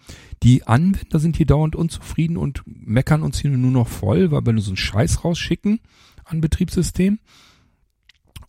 Die 0.43 0.67
Anwender 0.67 1.17
sind 1.17 1.35
hier 1.35 1.47
dauernd 1.47 1.75
unzufrieden 1.75 2.37
und 2.37 2.61
meckern 2.67 3.23
uns 3.23 3.39
hier 3.39 3.49
nur 3.49 3.71
noch 3.71 3.87
voll, 3.87 4.29
weil 4.29 4.45
wir 4.45 4.53
nur 4.53 4.61
so 4.61 4.69
einen 4.69 4.77
Scheiß 4.77 5.23
rausschicken 5.25 5.79
an 6.25 6.41
Betriebssystem. 6.41 7.17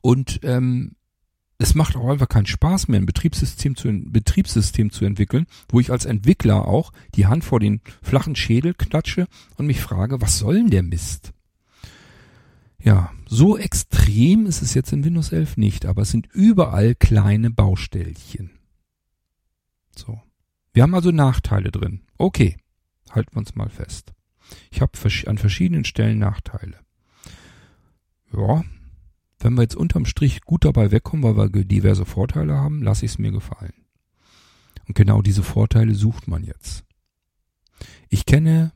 Und 0.02 0.40
ähm, 0.42 0.96
es 1.56 1.75
macht 1.75 1.96
auch 1.96 2.11
einfach 2.11 2.28
keinen 2.28 2.44
Spaß 2.44 2.88
mehr, 2.88 3.00
ein 3.00 3.06
Betriebssystem 3.06 3.75
zu, 3.75 3.88
ein 3.88 4.12
Betriebssystem 4.12 4.90
zu 4.90 5.06
entwickeln, 5.06 5.46
wo 5.70 5.80
ich 5.80 5.90
als 5.90 6.04
Entwickler 6.04 6.68
auch 6.68 6.92
die 7.14 7.25
Hand 7.25 7.42
vor 7.42 7.58
den 7.58 7.80
flachen 8.02 8.37
Schädel 8.37 8.75
klatsche 8.75 9.28
und 9.56 9.66
mich 9.66 9.80
frage, 9.80 10.20
was 10.20 10.38
soll 10.38 10.56
denn 10.56 10.70
der 10.70 10.82
Mist? 10.82 11.33
Ja, 12.84 13.10
so 13.26 13.56
extrem 13.56 14.44
ist 14.44 14.60
es 14.60 14.74
jetzt 14.74 14.92
in 14.92 15.04
Windows 15.04 15.32
11 15.32 15.56
nicht, 15.56 15.86
aber 15.86 16.02
es 16.02 16.10
sind 16.10 16.26
überall 16.26 16.94
kleine 16.94 17.50
Baustellchen. 17.50 18.50
So. 19.96 20.20
Wir 20.74 20.82
haben 20.82 20.94
also 20.94 21.10
Nachteile 21.10 21.70
drin. 21.70 22.02
Okay. 22.18 22.58
Halten 23.10 23.34
wir 23.34 23.38
uns 23.38 23.54
mal 23.54 23.70
fest. 23.70 24.12
Ich 24.70 24.82
habe 24.82 24.92
an 25.26 25.38
verschiedenen 25.38 25.86
Stellen 25.86 26.18
Nachteile. 26.18 26.78
Ja, 28.32 28.64
wenn 29.38 29.54
wir 29.54 29.62
jetzt 29.62 29.76
unterm 29.76 30.04
Strich 30.04 30.42
gut 30.42 30.66
dabei 30.66 30.90
wegkommen, 30.90 31.36
weil 31.36 31.54
wir 31.54 31.64
diverse 31.64 32.04
Vorteile 32.04 32.54
haben, 32.54 32.82
lasse 32.82 33.06
ich 33.06 33.12
es 33.12 33.18
mir 33.18 33.30
gefallen. 33.30 33.72
Und 34.86 34.94
genau 34.94 35.22
diese 35.22 35.42
Vorteile 35.42 35.94
sucht 35.94 36.28
man 36.28 36.44
jetzt. 36.44 36.84
Ich 38.10 38.26
kenne 38.26 38.72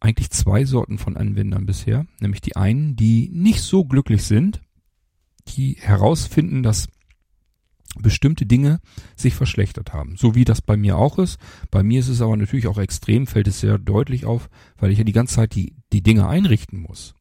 eigentlich 0.00 0.30
zwei 0.30 0.64
Sorten 0.64 0.98
von 0.98 1.16
Anwendern 1.16 1.66
bisher, 1.66 2.06
nämlich 2.20 2.40
die 2.40 2.56
einen, 2.56 2.96
die 2.96 3.30
nicht 3.32 3.60
so 3.60 3.84
glücklich 3.84 4.24
sind, 4.24 4.60
die 5.48 5.76
herausfinden, 5.80 6.62
dass 6.62 6.88
bestimmte 7.98 8.46
Dinge 8.46 8.80
sich 9.16 9.34
verschlechtert 9.34 9.92
haben. 9.92 10.16
So 10.16 10.34
wie 10.34 10.44
das 10.44 10.60
bei 10.60 10.76
mir 10.76 10.98
auch 10.98 11.18
ist. 11.18 11.38
Bei 11.70 11.82
mir 11.82 12.00
ist 12.00 12.08
es 12.08 12.20
aber 12.20 12.36
natürlich 12.36 12.66
auch 12.66 12.78
extrem, 12.78 13.26
fällt 13.26 13.48
es 13.48 13.60
sehr 13.60 13.78
deutlich 13.78 14.26
auf, 14.26 14.50
weil 14.76 14.90
ich 14.90 14.98
ja 14.98 15.04
die 15.04 15.12
ganze 15.12 15.36
Zeit 15.36 15.54
die, 15.54 15.74
die 15.92 16.02
Dinge 16.02 16.28
einrichten 16.28 16.80
muss. 16.80 17.14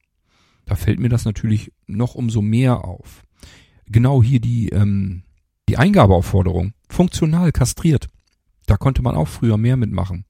Da 0.66 0.76
fällt 0.76 1.00
mir 1.00 1.10
das 1.10 1.26
natürlich 1.26 1.72
noch 1.88 2.16
umso 2.16 2.42
mehr 2.42 2.84
auf. 2.84 3.24
Genau 3.88 4.22
hier 4.24 4.40
die, 4.40 4.70
ähm, 4.70 5.24
die 5.70 5.78
Eingabeaufforderung. 5.78 6.74
Funktional 6.90 7.52
kastriert. 7.52 8.10
Da 8.66 8.78
konnte 8.78 9.02
man 9.02 9.16
auch 9.16 9.28
früher 9.28 9.58
mehr 9.58 9.78
mitmachen. 9.78 10.26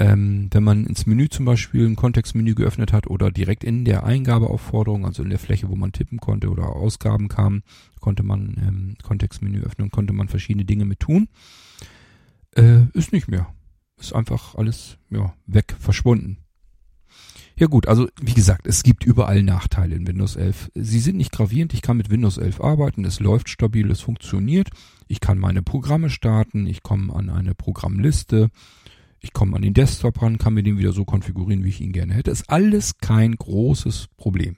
Ähm, 0.00 0.48
wenn 0.52 0.62
man 0.62 0.86
ins 0.86 1.06
Menü 1.06 1.28
zum 1.28 1.44
Beispiel 1.44 1.84
ein 1.84 1.96
Kontextmenü 1.96 2.54
geöffnet 2.54 2.92
hat 2.92 3.08
oder 3.08 3.32
direkt 3.32 3.64
in 3.64 3.84
der 3.84 4.04
Eingabeaufforderung, 4.04 5.04
also 5.04 5.24
in 5.24 5.30
der 5.30 5.40
Fläche, 5.40 5.68
wo 5.68 5.74
man 5.74 5.90
tippen 5.90 6.18
konnte 6.18 6.50
oder 6.50 6.68
Ausgaben 6.68 7.26
kamen, 7.26 7.64
konnte 7.98 8.22
man 8.22 8.56
ähm, 8.64 8.96
Kontextmenü 9.02 9.62
öffnen, 9.62 9.90
konnte 9.90 10.12
man 10.12 10.28
verschiedene 10.28 10.64
Dinge 10.64 10.84
mit 10.84 11.00
tun. 11.00 11.28
Äh, 12.54 12.82
ist 12.92 13.12
nicht 13.12 13.26
mehr. 13.26 13.52
Ist 13.98 14.14
einfach 14.14 14.54
alles 14.54 14.98
ja, 15.10 15.34
weg, 15.46 15.74
verschwunden. 15.80 16.38
Ja 17.58 17.66
gut, 17.66 17.88
also 17.88 18.06
wie 18.22 18.34
gesagt, 18.34 18.68
es 18.68 18.84
gibt 18.84 19.04
überall 19.04 19.42
Nachteile 19.42 19.96
in 19.96 20.06
Windows 20.06 20.36
11. 20.36 20.70
Sie 20.76 21.00
sind 21.00 21.16
nicht 21.16 21.32
gravierend, 21.32 21.74
ich 21.74 21.82
kann 21.82 21.96
mit 21.96 22.08
Windows 22.08 22.38
11 22.38 22.60
arbeiten, 22.60 23.04
es 23.04 23.18
läuft 23.18 23.48
stabil, 23.48 23.90
es 23.90 24.00
funktioniert. 24.00 24.68
Ich 25.08 25.18
kann 25.18 25.38
meine 25.38 25.62
Programme 25.62 26.08
starten, 26.08 26.68
ich 26.68 26.84
komme 26.84 27.12
an 27.12 27.30
eine 27.30 27.56
Programmliste, 27.56 28.50
ich 29.20 29.32
komme 29.32 29.56
an 29.56 29.62
den 29.62 29.74
Desktop 29.74 30.22
ran, 30.22 30.38
kann 30.38 30.54
mir 30.54 30.62
den 30.62 30.78
wieder 30.78 30.92
so 30.92 31.04
konfigurieren, 31.04 31.64
wie 31.64 31.70
ich 31.70 31.80
ihn 31.80 31.92
gerne 31.92 32.14
hätte. 32.14 32.30
Ist 32.30 32.50
alles 32.50 32.98
kein 32.98 33.34
großes 33.34 34.08
Problem. 34.16 34.56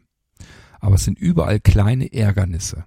Aber 0.80 0.96
es 0.96 1.04
sind 1.04 1.18
überall 1.18 1.60
kleine 1.60 2.12
Ärgernisse. 2.12 2.84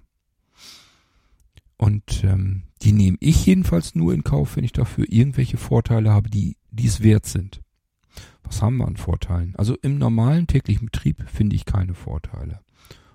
Und 1.76 2.22
ähm, 2.24 2.62
die 2.82 2.92
nehme 2.92 3.16
ich 3.20 3.46
jedenfalls 3.46 3.94
nur 3.94 4.14
in 4.14 4.24
Kauf, 4.24 4.56
wenn 4.56 4.64
ich 4.64 4.72
dafür 4.72 5.06
irgendwelche 5.08 5.56
Vorteile 5.56 6.12
habe, 6.12 6.30
die, 6.30 6.56
die 6.70 6.86
es 6.86 7.02
wert 7.02 7.26
sind. 7.26 7.60
Was 8.44 8.62
haben 8.62 8.76
wir 8.76 8.86
an 8.86 8.96
Vorteilen? 8.96 9.54
Also 9.56 9.76
im 9.82 9.98
normalen 9.98 10.46
täglichen 10.46 10.86
Betrieb 10.86 11.24
finde 11.28 11.56
ich 11.56 11.64
keine 11.64 11.94
Vorteile. 11.94 12.60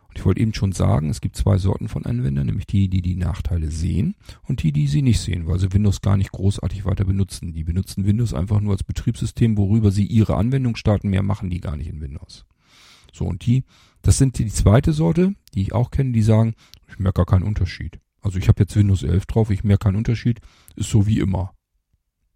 Und 0.09 0.17
ich 0.17 0.25
wollte 0.25 0.41
eben 0.41 0.53
schon 0.55 0.71
sagen, 0.71 1.09
es 1.09 1.21
gibt 1.21 1.35
zwei 1.35 1.57
Sorten 1.57 1.87
von 1.87 2.05
Anwendern, 2.05 2.47
nämlich 2.47 2.65
die, 2.65 2.89
die 2.89 3.01
die 3.01 3.15
Nachteile 3.15 3.69
sehen 3.69 4.15
und 4.43 4.63
die, 4.63 4.71
die 4.71 4.87
sie 4.87 5.03
nicht 5.03 5.19
sehen, 5.19 5.45
weil 5.45 5.59
sie 5.59 5.71
Windows 5.71 6.01
gar 6.01 6.17
nicht 6.17 6.31
großartig 6.31 6.83
weiter 6.83 7.05
benutzen. 7.05 7.53
Die 7.53 7.63
benutzen 7.63 8.05
Windows 8.05 8.33
einfach 8.33 8.59
nur 8.59 8.73
als 8.73 8.83
Betriebssystem, 8.83 9.55
worüber 9.55 9.91
sie 9.91 10.05
ihre 10.05 10.35
Anwendung 10.35 10.75
starten. 10.75 11.09
Mehr 11.09 11.21
machen 11.21 11.51
die 11.51 11.61
gar 11.61 11.77
nicht 11.77 11.89
in 11.89 12.01
Windows. 12.01 12.45
So, 13.13 13.25
und 13.25 13.45
die, 13.45 13.63
das 14.01 14.17
sind 14.17 14.39
die, 14.39 14.47
zweite 14.47 14.93
Sorte, 14.93 15.35
die 15.53 15.61
ich 15.61 15.73
auch 15.73 15.91
kenne, 15.91 16.11
die 16.11 16.21
sagen, 16.21 16.55
ich 16.87 16.97
merke 16.97 17.17
gar 17.17 17.25
keinen 17.25 17.47
Unterschied. 17.47 17.99
Also 18.21 18.39
ich 18.39 18.47
habe 18.47 18.61
jetzt 18.63 18.75
Windows 18.75 19.03
11 19.03 19.27
drauf, 19.27 19.49
ich 19.51 19.63
merke 19.63 19.85
keinen 19.85 19.95
Unterschied, 19.97 20.41
ist 20.75 20.89
so 20.89 21.05
wie 21.05 21.19
immer. 21.19 21.53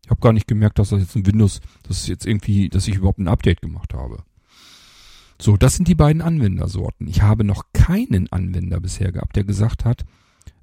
Ich 0.03 0.09
habe 0.09 0.21
gar 0.21 0.33
nicht 0.33 0.47
gemerkt, 0.47 0.79
dass 0.79 0.89
das 0.89 1.01
jetzt 1.01 1.15
ein 1.15 1.25
Windows, 1.25 1.59
dass 1.83 2.01
es 2.01 2.07
jetzt 2.07 2.25
irgendwie, 2.25 2.69
dass 2.69 2.87
ich 2.87 2.97
überhaupt 2.97 3.19
ein 3.19 3.27
Update 3.27 3.61
gemacht 3.61 3.93
habe. 3.93 4.23
So, 5.43 5.57
das 5.57 5.75
sind 5.75 5.89
die 5.89 5.95
beiden 5.95 6.21
Anwendersorten. 6.21 7.05
Ich 7.05 7.21
habe 7.21 7.43
noch 7.43 7.65
keinen 7.73 8.31
Anwender 8.31 8.79
bisher 8.79 9.11
gehabt, 9.11 9.35
der 9.35 9.43
gesagt 9.43 9.83
hat, 9.83 10.05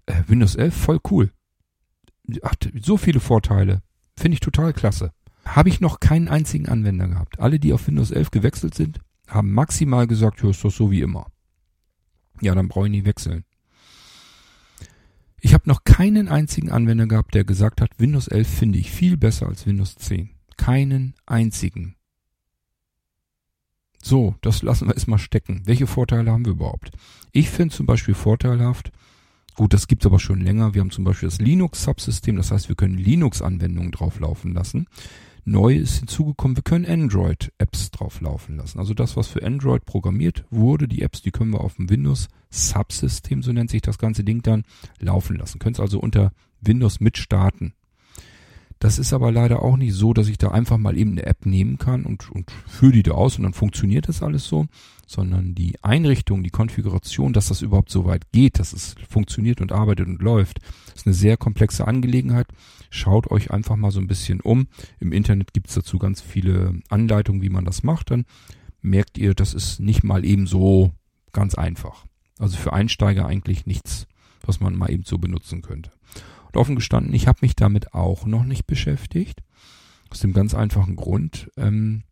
äh, 0.06 0.22
Windows 0.26 0.54
11 0.54 0.74
voll 0.74 1.00
cool. 1.10 1.30
Hat 2.42 2.66
so 2.80 2.96
viele 2.96 3.20
Vorteile. 3.20 3.82
Finde 4.16 4.36
ich 4.36 4.40
total 4.40 4.72
klasse. 4.72 5.12
Habe 5.44 5.68
ich 5.68 5.82
noch 5.82 6.00
keinen 6.00 6.28
einzigen 6.28 6.66
Anwender 6.66 7.08
gehabt. 7.08 7.38
Alle, 7.40 7.60
die 7.60 7.74
auf 7.74 7.88
Windows 7.88 8.10
11 8.10 8.30
gewechselt 8.30 8.74
sind, 8.74 9.00
haben 9.28 9.52
maximal 9.52 10.06
gesagt, 10.06 10.42
ja, 10.42 10.48
ist 10.48 10.64
doch 10.64 10.70
so 10.70 10.90
wie 10.90 11.02
immer. 11.02 11.26
Ja, 12.40 12.54
dann 12.54 12.68
brauche 12.68 12.86
ich 12.86 12.92
nie 12.92 13.04
wechseln. 13.04 13.44
Ich 15.42 15.52
habe 15.52 15.68
noch 15.68 15.84
keinen 15.84 16.28
einzigen 16.28 16.70
Anwender 16.70 17.06
gehabt, 17.06 17.34
der 17.34 17.44
gesagt 17.44 17.82
hat, 17.82 17.90
Windows 17.98 18.28
11 18.28 18.48
finde 18.48 18.78
ich 18.78 18.90
viel 18.90 19.18
besser 19.18 19.46
als 19.46 19.66
Windows 19.66 19.96
10. 19.96 20.30
Keinen 20.56 21.12
einzigen. 21.26 21.96
So, 24.02 24.34
das 24.40 24.62
lassen 24.62 24.88
wir 24.88 24.94
erstmal 24.94 25.18
stecken. 25.18 25.62
Welche 25.66 25.86
Vorteile 25.86 26.30
haben 26.30 26.44
wir 26.44 26.52
überhaupt? 26.52 26.90
Ich 27.32 27.50
finde 27.50 27.74
zum 27.74 27.86
Beispiel 27.86 28.14
vorteilhaft, 28.14 28.90
gut, 29.54 29.74
das 29.74 29.88
gibt's 29.88 30.06
aber 30.06 30.18
schon 30.18 30.40
länger. 30.40 30.74
Wir 30.74 30.80
haben 30.80 30.90
zum 30.90 31.04
Beispiel 31.04 31.28
das 31.28 31.38
Linux-Subsystem, 31.38 32.36
das 32.36 32.50
heißt, 32.50 32.68
wir 32.68 32.76
können 32.76 32.96
Linux-Anwendungen 32.96 33.92
drauflaufen 33.92 34.54
lassen. 34.54 34.86
Neu 35.44 35.74
ist 35.74 35.98
hinzugekommen, 35.98 36.56
wir 36.56 36.62
können 36.62 36.86
Android-Apps 36.86 37.90
drauflaufen 37.90 38.56
lassen. 38.56 38.78
Also 38.78 38.94
das, 38.94 39.16
was 39.16 39.26
für 39.26 39.42
Android 39.42 39.84
programmiert 39.84 40.44
wurde, 40.50 40.86
die 40.86 41.02
Apps, 41.02 41.22
die 41.22 41.30
können 41.30 41.52
wir 41.52 41.60
auf 41.60 41.76
dem 41.76 41.88
Windows-Subsystem, 41.88 43.42
so 43.42 43.52
nennt 43.52 43.70
sich 43.70 43.82
das 43.82 43.98
ganze 43.98 44.22
Ding 44.22 44.42
dann, 44.42 44.64
laufen 44.98 45.36
lassen. 45.36 45.58
Können 45.58 45.74
es 45.74 45.80
also 45.80 45.98
unter 45.98 46.32
Windows 46.60 47.00
mitstarten. 47.00 47.74
Das 48.80 48.98
ist 48.98 49.12
aber 49.12 49.30
leider 49.30 49.62
auch 49.62 49.76
nicht 49.76 49.92
so, 49.92 50.14
dass 50.14 50.26
ich 50.26 50.38
da 50.38 50.52
einfach 50.52 50.78
mal 50.78 50.96
eben 50.96 51.12
eine 51.12 51.26
App 51.26 51.44
nehmen 51.44 51.76
kann 51.76 52.06
und, 52.06 52.30
und 52.30 52.50
führe 52.66 52.92
die 52.92 53.02
da 53.02 53.12
aus 53.12 53.36
und 53.36 53.42
dann 53.42 53.52
funktioniert 53.52 54.08
das 54.08 54.22
alles 54.22 54.48
so, 54.48 54.66
sondern 55.06 55.54
die 55.54 55.74
Einrichtung, 55.82 56.42
die 56.42 56.50
Konfiguration, 56.50 57.34
dass 57.34 57.48
das 57.48 57.60
überhaupt 57.60 57.90
so 57.90 58.06
weit 58.06 58.32
geht, 58.32 58.58
dass 58.58 58.72
es 58.72 58.94
funktioniert 59.06 59.60
und 59.60 59.70
arbeitet 59.70 60.08
und 60.08 60.22
läuft, 60.22 60.60
ist 60.96 61.06
eine 61.06 61.14
sehr 61.14 61.36
komplexe 61.36 61.86
Angelegenheit. 61.86 62.46
Schaut 62.88 63.30
euch 63.30 63.50
einfach 63.50 63.76
mal 63.76 63.90
so 63.90 64.00
ein 64.00 64.06
bisschen 64.06 64.40
um. 64.40 64.66
Im 64.98 65.12
Internet 65.12 65.52
gibt's 65.52 65.74
dazu 65.74 65.98
ganz 65.98 66.22
viele 66.22 66.80
Anleitungen, 66.88 67.42
wie 67.42 67.50
man 67.50 67.66
das 67.66 67.82
macht. 67.82 68.10
Dann 68.10 68.24
merkt 68.80 69.18
ihr, 69.18 69.34
das 69.34 69.52
ist 69.52 69.80
nicht 69.80 70.04
mal 70.04 70.24
eben 70.24 70.46
so 70.46 70.90
ganz 71.32 71.54
einfach. 71.54 72.06
Also 72.38 72.56
für 72.56 72.72
Einsteiger 72.72 73.26
eigentlich 73.26 73.66
nichts, 73.66 74.06
was 74.46 74.60
man 74.60 74.74
mal 74.74 74.90
eben 74.90 75.04
so 75.04 75.18
benutzen 75.18 75.60
könnte. 75.60 75.90
Und 76.52 76.60
offen 76.60 76.74
gestanden, 76.74 77.14
ich 77.14 77.26
habe 77.26 77.38
mich 77.42 77.56
damit 77.56 77.94
auch 77.94 78.26
noch 78.26 78.44
nicht 78.44 78.66
beschäftigt. 78.66 79.42
Aus 80.10 80.20
dem 80.20 80.32
ganz 80.32 80.54
einfachen 80.54 80.96
Grund, 80.96 81.50
ähm, 81.56 82.02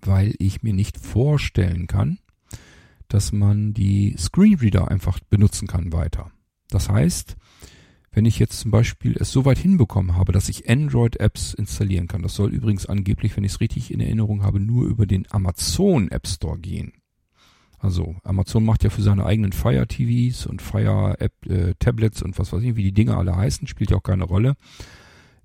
weil 0.00 0.34
ich 0.38 0.62
mir 0.62 0.74
nicht 0.74 0.98
vorstellen 0.98 1.86
kann, 1.86 2.18
dass 3.06 3.32
man 3.32 3.72
die 3.72 4.16
Screenreader 4.18 4.88
einfach 4.88 5.20
benutzen 5.20 5.68
kann 5.68 5.92
weiter. 5.92 6.30
Das 6.68 6.88
heißt, 6.88 7.36
wenn 8.10 8.26
ich 8.26 8.38
jetzt 8.38 8.58
zum 8.60 8.70
Beispiel 8.70 9.16
es 9.18 9.30
so 9.30 9.44
weit 9.44 9.58
hinbekommen 9.58 10.16
habe, 10.16 10.32
dass 10.32 10.48
ich 10.48 10.68
Android-Apps 10.68 11.54
installieren 11.54 12.08
kann, 12.08 12.22
das 12.22 12.34
soll 12.34 12.52
übrigens 12.52 12.86
angeblich, 12.86 13.36
wenn 13.36 13.44
ich 13.44 13.52
es 13.52 13.60
richtig 13.60 13.92
in 13.92 14.00
Erinnerung 14.00 14.42
habe, 14.42 14.58
nur 14.58 14.86
über 14.86 15.06
den 15.06 15.30
Amazon 15.30 16.10
App 16.10 16.26
Store 16.26 16.58
gehen. 16.58 16.92
Also 17.78 18.16
Amazon 18.24 18.64
macht 18.64 18.82
ja 18.84 18.90
für 18.90 19.02
seine 19.02 19.24
eigenen 19.24 19.52
Fire 19.52 19.86
TVs 19.86 20.46
und 20.46 20.62
Fire 20.62 21.16
App, 21.20 21.32
äh, 21.46 21.74
Tablets 21.78 22.22
und 22.22 22.38
was 22.38 22.52
weiß 22.52 22.62
ich, 22.62 22.76
wie 22.76 22.82
die 22.82 22.92
Dinge 22.92 23.16
alle 23.16 23.36
heißen, 23.36 23.68
spielt 23.68 23.90
ja 23.90 23.96
auch 23.96 24.02
keine 24.02 24.24
Rolle. 24.24 24.54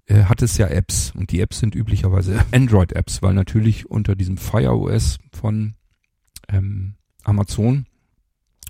Äh, 0.05 0.23
hat 0.23 0.41
es 0.41 0.57
ja 0.57 0.67
Apps 0.67 1.13
und 1.15 1.31
die 1.31 1.39
Apps 1.39 1.59
sind 1.59 1.75
üblicherweise 1.75 2.43
Android-Apps, 2.51 3.21
weil 3.21 3.33
natürlich 3.33 3.89
unter 3.89 4.15
diesem 4.15 4.37
Fire 4.37 4.75
OS 4.75 5.19
von 5.31 5.75
ähm, 6.49 6.95
Amazon 7.23 7.85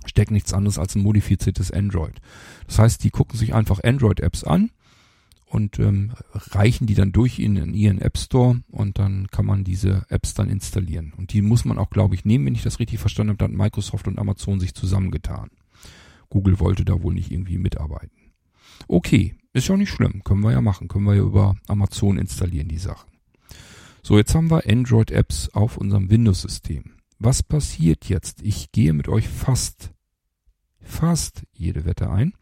steckt 0.06 0.30
nichts 0.30 0.52
anderes 0.52 0.78
als 0.78 0.94
ein 0.94 1.02
modifiziertes 1.02 1.70
Android. 1.70 2.20
Das 2.66 2.78
heißt, 2.78 3.02
die 3.02 3.10
gucken 3.10 3.38
sich 3.38 3.54
einfach 3.54 3.82
Android-Apps 3.82 4.44
an 4.44 4.70
und 5.54 5.78
ähm, 5.78 6.12
reichen 6.32 6.88
die 6.88 6.96
dann 6.96 7.12
durch 7.12 7.38
in, 7.38 7.56
in 7.56 7.74
ihren 7.74 8.00
App 8.00 8.18
Store 8.18 8.60
und 8.72 8.98
dann 8.98 9.28
kann 9.28 9.46
man 9.46 9.62
diese 9.62 10.04
Apps 10.08 10.34
dann 10.34 10.50
installieren. 10.50 11.12
Und 11.16 11.32
die 11.32 11.42
muss 11.42 11.64
man 11.64 11.78
auch, 11.78 11.90
glaube 11.90 12.16
ich, 12.16 12.24
nehmen, 12.24 12.46
wenn 12.46 12.56
ich 12.56 12.64
das 12.64 12.80
richtig 12.80 12.98
verstanden 12.98 13.30
habe, 13.30 13.38
dann 13.38 13.56
Microsoft 13.56 14.08
und 14.08 14.18
Amazon 14.18 14.58
sich 14.58 14.74
zusammengetan. 14.74 15.50
Google 16.28 16.58
wollte 16.58 16.84
da 16.84 17.00
wohl 17.04 17.14
nicht 17.14 17.30
irgendwie 17.30 17.58
mitarbeiten. 17.58 18.32
Okay, 18.88 19.36
ist 19.52 19.68
ja 19.68 19.76
nicht 19.76 19.90
schlimm, 19.90 20.24
können 20.24 20.40
wir 20.40 20.50
ja 20.50 20.60
machen, 20.60 20.88
können 20.88 21.04
wir 21.04 21.14
ja 21.14 21.22
über 21.22 21.54
Amazon 21.68 22.18
installieren, 22.18 22.66
die 22.66 22.78
Sachen. 22.78 23.10
So, 24.02 24.18
jetzt 24.18 24.34
haben 24.34 24.50
wir 24.50 24.68
Android-Apps 24.68 25.50
auf 25.50 25.76
unserem 25.76 26.10
Windows-System. 26.10 26.96
Was 27.20 27.44
passiert 27.44 28.06
jetzt? 28.08 28.42
Ich 28.42 28.72
gehe 28.72 28.92
mit 28.92 29.06
euch 29.06 29.28
fast, 29.28 29.92
fast 30.80 31.44
jede 31.52 31.84
Wette 31.84 32.10
ein 32.10 32.32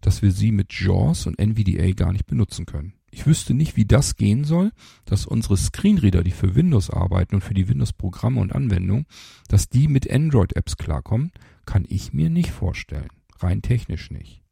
dass 0.00 0.22
wir 0.22 0.32
sie 0.32 0.52
mit 0.52 0.72
JAWS 0.72 1.26
und 1.26 1.38
NVDA 1.38 1.92
gar 1.92 2.12
nicht 2.12 2.26
benutzen 2.26 2.66
können. 2.66 2.94
Ich 3.10 3.26
wüsste 3.26 3.54
nicht, 3.54 3.76
wie 3.76 3.86
das 3.86 4.16
gehen 4.16 4.44
soll, 4.44 4.72
dass 5.04 5.26
unsere 5.26 5.56
Screenreader, 5.56 6.22
die 6.22 6.32
für 6.32 6.54
Windows 6.54 6.90
arbeiten 6.90 7.36
und 7.36 7.40
für 7.40 7.54
die 7.54 7.68
Windows-Programme 7.68 8.40
und 8.40 8.54
Anwendungen, 8.54 9.06
dass 9.48 9.68
die 9.68 9.88
mit 9.88 10.10
Android-Apps 10.10 10.76
klarkommen, 10.76 11.32
kann 11.64 11.86
ich 11.88 12.12
mir 12.12 12.28
nicht 12.28 12.50
vorstellen. 12.50 13.08
Rein 13.38 13.62
technisch 13.62 14.10
nicht. 14.10 14.42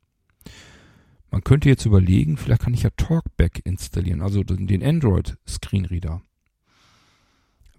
Man 1.31 1.43
könnte 1.43 1.69
jetzt 1.69 1.85
überlegen, 1.85 2.37
vielleicht 2.37 2.63
kann 2.63 2.75
ich 2.75 2.85
ja 2.85 2.91
Talkback 2.97 3.61
installieren, 3.65 4.23
also 4.23 4.45
den 4.45 4.83
Android 4.85 5.37
Screenreader. 5.49 6.23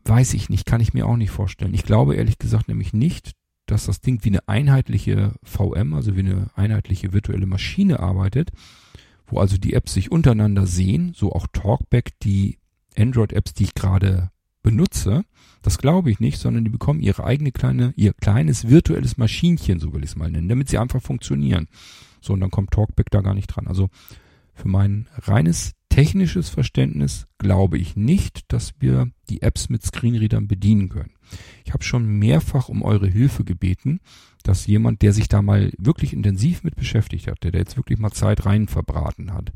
Weiß 0.04 0.34
ich 0.34 0.50
nicht, 0.50 0.66
kann 0.66 0.82
ich 0.82 0.94
mir 0.94 1.08
auch 1.08 1.18
nicht 1.18 1.32
vorstellen. 1.32 1.74
Ich 1.74 1.84
glaube 1.84 2.16
ehrlich 2.16 2.38
gesagt 2.38 2.68
nämlich 2.68 2.94
nicht, 2.94 3.32
dass 3.66 3.86
das 3.86 4.02
Ding 4.02 4.24
wie 4.24 4.30
eine 4.30 4.48
einheitliche 4.48 5.34
VM, 5.44 5.94
also 5.94 6.16
wie 6.16 6.22
eine 6.22 6.50
einheitliche 6.56 7.14
virtuelle 7.14 7.46
Maschine 7.46 8.00
arbeitet, 8.00 8.52
wo 9.28 9.40
also 9.40 9.58
die 9.58 9.74
Apps 9.74 9.94
sich 9.94 10.12
untereinander 10.12 10.68
sehen, 10.68 11.14
so 11.16 11.32
auch 11.32 11.48
Talkback, 11.52 12.20
die 12.20 12.60
Android-Apps, 12.98 13.54
die 13.54 13.64
ich 13.64 13.74
gerade 13.74 14.32
benutze. 14.62 15.24
Das 15.62 15.78
glaube 15.78 16.12
ich 16.12 16.20
nicht, 16.20 16.40
sondern 16.40 16.64
die 16.64 16.70
bekommen 16.70 17.00
ihre 17.00 17.24
eigene 17.24 17.52
kleine, 17.52 17.94
ihr 17.96 18.14
kleines 18.14 18.70
virtuelles 18.70 19.18
Maschinchen, 19.18 19.80
so 19.80 19.94
will 19.94 20.04
ich 20.04 20.12
es 20.12 20.16
mal 20.16 20.30
nennen, 20.30 20.50
damit 20.50 20.70
sie 20.70 20.78
einfach 20.78 21.02
funktionieren. 21.02 21.68
So, 22.22 22.34
und 22.34 22.40
dann 22.40 22.52
kommt 22.52 22.72
Talkback 22.72 23.10
da 23.12 23.22
gar 23.22 23.34
nicht 23.34 23.48
dran. 23.48 23.68
Also 23.68 23.90
für 24.54 24.68
mein 24.68 25.08
reines 25.18 25.74
technisches 25.96 26.50
Verständnis 26.50 27.26
glaube 27.38 27.78
ich 27.78 27.96
nicht, 27.96 28.52
dass 28.52 28.74
wir 28.80 29.10
die 29.30 29.42
Apps 29.42 29.70
mit 29.70 29.82
Screenreadern 29.82 30.46
bedienen 30.46 30.90
können. 30.90 31.14
Ich 31.64 31.72
habe 31.72 31.86
schon 31.86 32.06
mehrfach 32.20 32.68
um 32.68 32.82
eure 32.84 33.08
Hilfe 33.08 33.46
gebeten, 33.46 34.02
dass 34.44 34.68
jemand, 34.68 35.02
der 35.02 35.14
sich 35.14 35.30
da 35.30 35.42
mal 35.42 35.72
wirklich 35.78 36.12
intensiv 36.12 36.66
mit 36.66 36.76
beschäftigt 36.76 37.28
hat, 37.28 37.46
der 37.46 37.54
da 37.54 37.60
jetzt 37.60 37.78
wirklich 37.78 37.98
mal 37.98 38.12
Zeit 38.12 38.46
rein 38.46 38.68
verbraten 38.68 39.32
hat, 39.32 39.54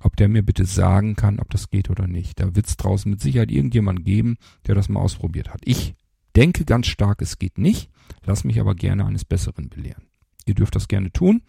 ob 0.00 0.16
der 0.16 0.30
mir 0.30 0.42
bitte 0.42 0.64
sagen 0.64 1.16
kann, 1.16 1.38
ob 1.38 1.50
das 1.50 1.68
geht 1.68 1.90
oder 1.90 2.06
nicht. 2.06 2.40
Da 2.40 2.56
wird 2.56 2.66
es 2.66 2.78
draußen 2.78 3.10
mit 3.10 3.20
Sicherheit 3.20 3.50
irgendjemand 3.50 4.06
geben, 4.06 4.38
der 4.66 4.74
das 4.74 4.88
mal 4.88 5.00
ausprobiert 5.00 5.50
hat. 5.52 5.60
Ich 5.66 5.96
denke 6.34 6.64
ganz 6.64 6.86
stark, 6.86 7.20
es 7.20 7.38
geht 7.38 7.58
nicht, 7.58 7.90
lass 8.24 8.44
mich 8.44 8.58
aber 8.58 8.74
gerne 8.74 9.04
eines 9.04 9.26
Besseren 9.26 9.68
belehren. 9.68 10.04
Ihr 10.46 10.54
dürft 10.54 10.76
das 10.76 10.88
gerne 10.88 11.12
tun, 11.12 11.42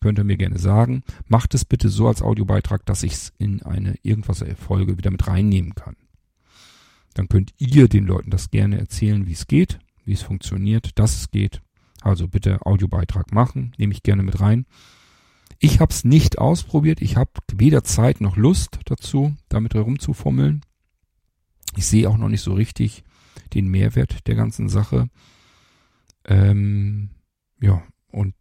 könnt 0.00 0.18
ihr 0.18 0.24
mir 0.24 0.36
gerne 0.36 0.58
sagen. 0.58 1.02
Macht 1.26 1.54
es 1.54 1.64
bitte 1.64 1.88
so 1.88 2.08
als 2.08 2.22
Audiobeitrag, 2.22 2.84
dass 2.86 3.02
ich 3.02 3.12
es 3.12 3.32
in 3.38 3.62
eine 3.62 3.96
irgendwas 4.02 4.44
Folge 4.56 4.98
wieder 4.98 5.10
mit 5.10 5.26
reinnehmen 5.26 5.74
kann. 5.74 5.96
Dann 7.14 7.28
könnt 7.28 7.52
ihr 7.58 7.88
den 7.88 8.06
Leuten 8.06 8.30
das 8.30 8.50
gerne 8.50 8.78
erzählen, 8.78 9.26
wie 9.26 9.32
es 9.32 9.46
geht, 9.46 9.78
wie 10.04 10.12
es 10.12 10.22
funktioniert, 10.22 10.98
dass 10.98 11.16
es 11.16 11.30
geht. 11.30 11.62
Also 12.02 12.28
bitte 12.28 12.64
Audiobeitrag 12.64 13.32
machen, 13.32 13.72
nehme 13.78 13.92
ich 13.92 14.02
gerne 14.02 14.22
mit 14.22 14.40
rein. 14.40 14.66
Ich 15.58 15.80
habe 15.80 15.92
es 15.92 16.04
nicht 16.04 16.38
ausprobiert. 16.38 17.00
Ich 17.00 17.16
habe 17.16 17.30
weder 17.52 17.82
Zeit 17.82 18.20
noch 18.20 18.36
Lust 18.36 18.78
dazu, 18.84 19.34
damit 19.48 19.74
herumzufummeln. 19.74 20.60
Ich 21.76 21.86
sehe 21.86 22.08
auch 22.08 22.18
noch 22.18 22.28
nicht 22.28 22.42
so 22.42 22.52
richtig 22.52 23.04
den 23.54 23.68
Mehrwert 23.68 24.26
der 24.26 24.34
ganzen 24.34 24.68
Sache. 24.68 25.08
Ähm, 26.24 27.10
ja, 27.60 27.82
und 28.08 28.34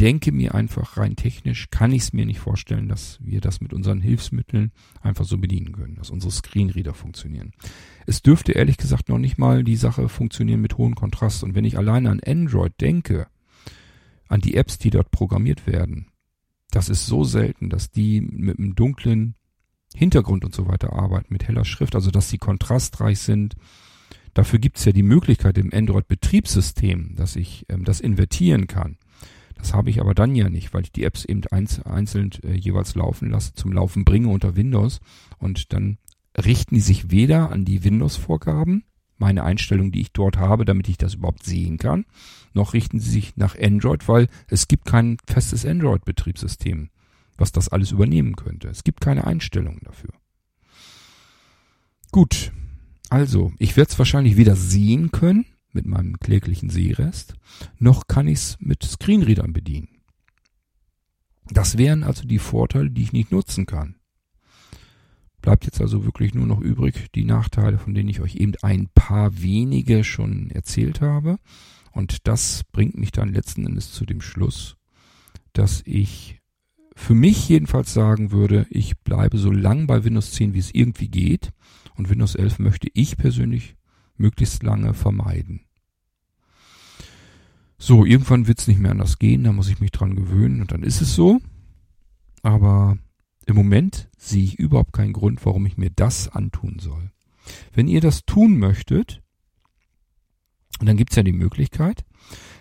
denke 0.00 0.32
mir 0.32 0.54
einfach 0.54 0.96
rein 0.96 1.16
technisch, 1.16 1.70
kann 1.70 1.92
ich 1.92 2.02
es 2.02 2.12
mir 2.12 2.26
nicht 2.26 2.40
vorstellen, 2.40 2.88
dass 2.88 3.18
wir 3.22 3.40
das 3.40 3.60
mit 3.60 3.72
unseren 3.72 4.00
Hilfsmitteln 4.00 4.72
einfach 5.00 5.24
so 5.24 5.38
bedienen 5.38 5.72
können, 5.72 5.96
dass 5.96 6.10
unsere 6.10 6.32
Screenreader 6.32 6.94
funktionieren. 6.94 7.52
Es 8.06 8.22
dürfte 8.22 8.52
ehrlich 8.52 8.76
gesagt 8.76 9.08
noch 9.08 9.18
nicht 9.18 9.38
mal 9.38 9.64
die 9.64 9.76
Sache 9.76 10.08
funktionieren 10.08 10.60
mit 10.60 10.76
hohem 10.76 10.94
Kontrast. 10.94 11.42
Und 11.42 11.54
wenn 11.54 11.64
ich 11.64 11.78
alleine 11.78 12.10
an 12.10 12.20
Android 12.24 12.72
denke, 12.80 13.26
an 14.28 14.40
die 14.40 14.56
Apps, 14.56 14.78
die 14.78 14.90
dort 14.90 15.10
programmiert 15.10 15.66
werden, 15.66 16.08
das 16.70 16.88
ist 16.88 17.06
so 17.06 17.24
selten, 17.24 17.70
dass 17.70 17.90
die 17.90 18.20
mit 18.20 18.58
einem 18.58 18.74
dunklen 18.74 19.34
Hintergrund 19.94 20.44
und 20.44 20.54
so 20.54 20.68
weiter 20.68 20.92
arbeiten, 20.92 21.32
mit 21.32 21.48
heller 21.48 21.64
Schrift, 21.64 21.94
also 21.94 22.10
dass 22.10 22.28
sie 22.28 22.38
kontrastreich 22.38 23.20
sind. 23.20 23.54
Dafür 24.34 24.58
gibt 24.58 24.76
es 24.76 24.84
ja 24.84 24.92
die 24.92 25.02
Möglichkeit 25.02 25.56
im 25.56 25.72
Android-Betriebssystem, 25.72 27.14
dass 27.16 27.36
ich 27.36 27.64
ähm, 27.70 27.84
das 27.84 28.00
invertieren 28.00 28.66
kann. 28.66 28.98
Das 29.56 29.74
habe 29.74 29.90
ich 29.90 30.00
aber 30.00 30.14
dann 30.14 30.34
ja 30.34 30.48
nicht, 30.48 30.74
weil 30.74 30.82
ich 30.82 30.92
die 30.92 31.04
Apps 31.04 31.24
eben 31.24 31.42
einzeln 31.46 32.30
äh, 32.42 32.52
jeweils 32.52 32.94
laufen 32.94 33.30
lasse, 33.30 33.54
zum 33.54 33.72
Laufen 33.72 34.04
bringe 34.04 34.28
unter 34.28 34.56
Windows 34.56 35.00
und 35.38 35.72
dann 35.72 35.98
richten 36.36 36.74
die 36.74 36.80
sich 36.80 37.10
weder 37.10 37.50
an 37.50 37.64
die 37.64 37.82
Windows-Vorgaben, 37.82 38.84
meine 39.18 39.44
Einstellungen, 39.44 39.92
die 39.92 40.02
ich 40.02 40.12
dort 40.12 40.36
habe, 40.36 40.66
damit 40.66 40.88
ich 40.88 40.98
das 40.98 41.14
überhaupt 41.14 41.42
sehen 41.42 41.78
kann, 41.78 42.04
noch 42.52 42.74
richten 42.74 43.00
sie 43.00 43.10
sich 43.10 43.36
nach 43.36 43.58
Android, 43.58 44.06
weil 44.08 44.28
es 44.48 44.68
gibt 44.68 44.84
kein 44.84 45.16
festes 45.26 45.64
Android-Betriebssystem, 45.64 46.90
was 47.38 47.52
das 47.52 47.68
alles 47.70 47.92
übernehmen 47.92 48.36
könnte. 48.36 48.68
Es 48.68 48.84
gibt 48.84 49.00
keine 49.00 49.26
Einstellungen 49.26 49.80
dafür. 49.82 50.10
Gut, 52.12 52.52
also 53.08 53.52
ich 53.58 53.76
werde 53.76 53.90
es 53.90 53.98
wahrscheinlich 53.98 54.36
weder 54.36 54.56
sehen 54.56 55.12
können, 55.12 55.46
mit 55.76 55.86
meinem 55.86 56.18
kläglichen 56.18 56.70
Sehrest, 56.70 57.34
noch 57.78 58.08
kann 58.08 58.26
ich 58.26 58.38
es 58.38 58.56
mit 58.58 58.82
Screenreadern 58.82 59.52
bedienen. 59.52 60.00
Das 61.50 61.78
wären 61.78 62.02
also 62.02 62.26
die 62.26 62.40
Vorteile, 62.40 62.90
die 62.90 63.02
ich 63.02 63.12
nicht 63.12 63.30
nutzen 63.30 63.66
kann. 63.66 63.96
Bleibt 65.42 65.64
jetzt 65.64 65.80
also 65.80 66.04
wirklich 66.04 66.34
nur 66.34 66.46
noch 66.46 66.60
übrig 66.60 67.06
die 67.14 67.24
Nachteile, 67.24 67.78
von 67.78 67.94
denen 67.94 68.08
ich 68.08 68.20
euch 68.20 68.34
eben 68.34 68.54
ein 68.62 68.88
paar 68.94 69.40
wenige 69.40 70.02
schon 70.02 70.50
erzählt 70.50 71.00
habe. 71.00 71.38
Und 71.92 72.26
das 72.26 72.64
bringt 72.72 72.98
mich 72.98 73.12
dann 73.12 73.32
letzten 73.32 73.64
Endes 73.64 73.92
zu 73.92 74.04
dem 74.04 74.20
Schluss, 74.20 74.76
dass 75.52 75.82
ich 75.84 76.40
für 76.96 77.14
mich 77.14 77.48
jedenfalls 77.48 77.92
sagen 77.92 78.32
würde, 78.32 78.66
ich 78.70 78.98
bleibe 78.98 79.38
so 79.38 79.50
lang 79.52 79.86
bei 79.86 80.02
Windows 80.02 80.32
10, 80.32 80.54
wie 80.54 80.58
es 80.58 80.74
irgendwie 80.74 81.08
geht. 81.08 81.52
Und 81.94 82.10
Windows 82.10 82.34
11 82.34 82.58
möchte 82.58 82.88
ich 82.94 83.16
persönlich 83.16 83.76
möglichst 84.16 84.62
lange 84.62 84.94
vermeiden. 84.94 85.65
So, 87.78 88.04
irgendwann 88.04 88.46
wird 88.46 88.58
es 88.58 88.68
nicht 88.68 88.80
mehr 88.80 88.90
anders 88.90 89.18
gehen, 89.18 89.44
da 89.44 89.52
muss 89.52 89.68
ich 89.68 89.80
mich 89.80 89.90
dran 89.90 90.16
gewöhnen 90.16 90.60
und 90.60 90.72
dann 90.72 90.82
ist 90.82 91.00
es 91.00 91.14
so. 91.14 91.40
Aber 92.42 92.96
im 93.46 93.56
Moment 93.56 94.08
sehe 94.16 94.44
ich 94.44 94.58
überhaupt 94.58 94.92
keinen 94.92 95.12
Grund, 95.12 95.44
warum 95.44 95.66
ich 95.66 95.76
mir 95.76 95.90
das 95.90 96.28
antun 96.28 96.78
soll. 96.78 97.10
Wenn 97.72 97.88
ihr 97.88 98.00
das 98.00 98.24
tun 98.24 98.58
möchtet, 98.58 99.22
dann 100.80 100.96
gibt 100.96 101.10
es 101.10 101.16
ja 101.16 101.22
die 101.22 101.32
Möglichkeit, 101.32 102.04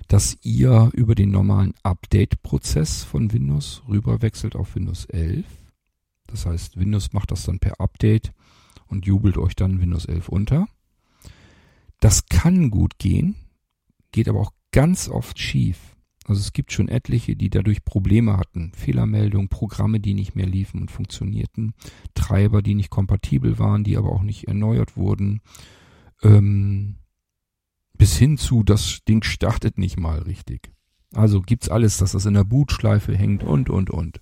dass 0.08 0.38
ihr 0.41 0.91
über 0.93 1.15
den 1.15 1.32
normalen 1.32 1.73
Update-Prozess 1.84 3.04
von 3.04 3.34
Windows 3.34 3.82
rüberwechselt 3.88 4.56
auf 4.56 4.75
Windows 4.75 5.06
11. 5.06 5.45
Das 6.28 6.45
heißt, 6.45 6.78
Windows 6.78 7.13
macht 7.13 7.32
das 7.32 7.43
dann 7.43 7.60
per 7.60 7.80
Update 7.80 8.32
und 8.88 9.06
jubelt 9.06 9.38
euch 9.38 9.56
dann 9.56 9.82
Windows 9.82 10.06
11 10.06 10.30
unter. 10.30 10.67
Das 11.99 12.28
kann 12.28 12.69
gut 12.69 12.99
gehen, 12.99 13.36
geht 14.12 14.30
aber 14.30 14.41
auch 14.41 14.51
ganz 14.76 15.08
oft 15.08 15.40
schief. 15.40 15.96
Also 16.26 16.42
es 16.42 16.52
gibt 16.52 16.74
schon 16.74 16.90
etliche, 16.90 17.38
die 17.38 17.50
dadurch 17.50 17.86
Probleme 17.86 18.36
hatten. 18.36 18.74
Fehlermeldungen, 18.76 19.48
Programme, 19.48 20.02
die 20.02 20.14
nicht 20.14 20.36
mehr 20.36 20.48
liefen 20.48 20.82
und 20.82 20.92
funktionierten, 20.92 21.74
Treiber, 22.14 22.62
die 22.62 22.76
nicht 22.76 22.90
kompatibel 22.90 23.58
waren, 23.58 23.86
die 23.86 23.96
aber 23.96 24.10
auch 24.10 24.22
nicht 24.22 24.50
erneuert 24.50 24.98
wurden. 24.98 25.40
Ähm, 26.24 26.98
bis 27.98 28.18
hin 28.18 28.38
zu, 28.38 28.64
das 28.64 29.00
Ding 29.08 29.24
startet 29.24 29.78
nicht 29.78 29.98
mal 29.98 30.20
richtig. 30.24 30.74
Also 31.14 31.42
gibt's 31.42 31.70
alles, 31.70 31.96
dass 31.96 32.12
das 32.12 32.26
in 32.26 32.34
der 32.34 32.44
Bootschleife 32.44 33.16
hängt 33.16 33.46
und, 33.46 33.70
und, 33.70 33.90
und. 33.90 34.20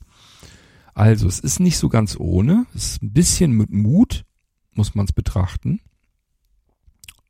Also 0.93 1.27
es 1.27 1.39
ist 1.39 1.59
nicht 1.59 1.79
so 1.79 1.89
ganz 1.89 2.15
ohne. 2.19 2.67
Es 2.75 2.91
ist 2.91 3.01
ein 3.01 3.13
bisschen 3.13 3.53
mit 3.53 3.71
Mut, 3.71 4.23
muss 4.73 4.93
man 4.93 5.05
es 5.05 5.13
betrachten. 5.13 5.79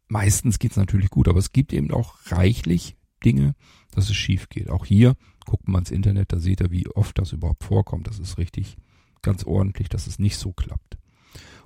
Meistens 0.09 0.59
geht's 0.59 0.75
natürlich 0.75 1.09
gut, 1.09 1.29
aber 1.29 1.39
es 1.39 1.53
gibt 1.53 1.71
eben 1.71 1.89
auch 1.91 2.15
reichlich 2.25 2.97
Dinge, 3.23 3.55
dass 3.91 4.09
es 4.09 4.15
schief 4.15 4.49
geht. 4.49 4.69
Auch 4.69 4.85
hier, 4.85 5.15
guckt 5.45 5.67
man 5.67 5.81
ins 5.81 5.91
Internet, 5.91 6.31
da 6.33 6.39
seht 6.39 6.61
ihr, 6.61 6.71
wie 6.71 6.87
oft 6.87 7.17
das 7.17 7.31
überhaupt 7.31 7.63
vorkommt. 7.63 8.07
Das 8.07 8.19
ist 8.19 8.37
richtig 8.37 8.77
ganz 9.21 9.43
ordentlich, 9.43 9.89
dass 9.89 10.07
es 10.07 10.19
nicht 10.19 10.37
so 10.37 10.51
klappt. 10.51 10.97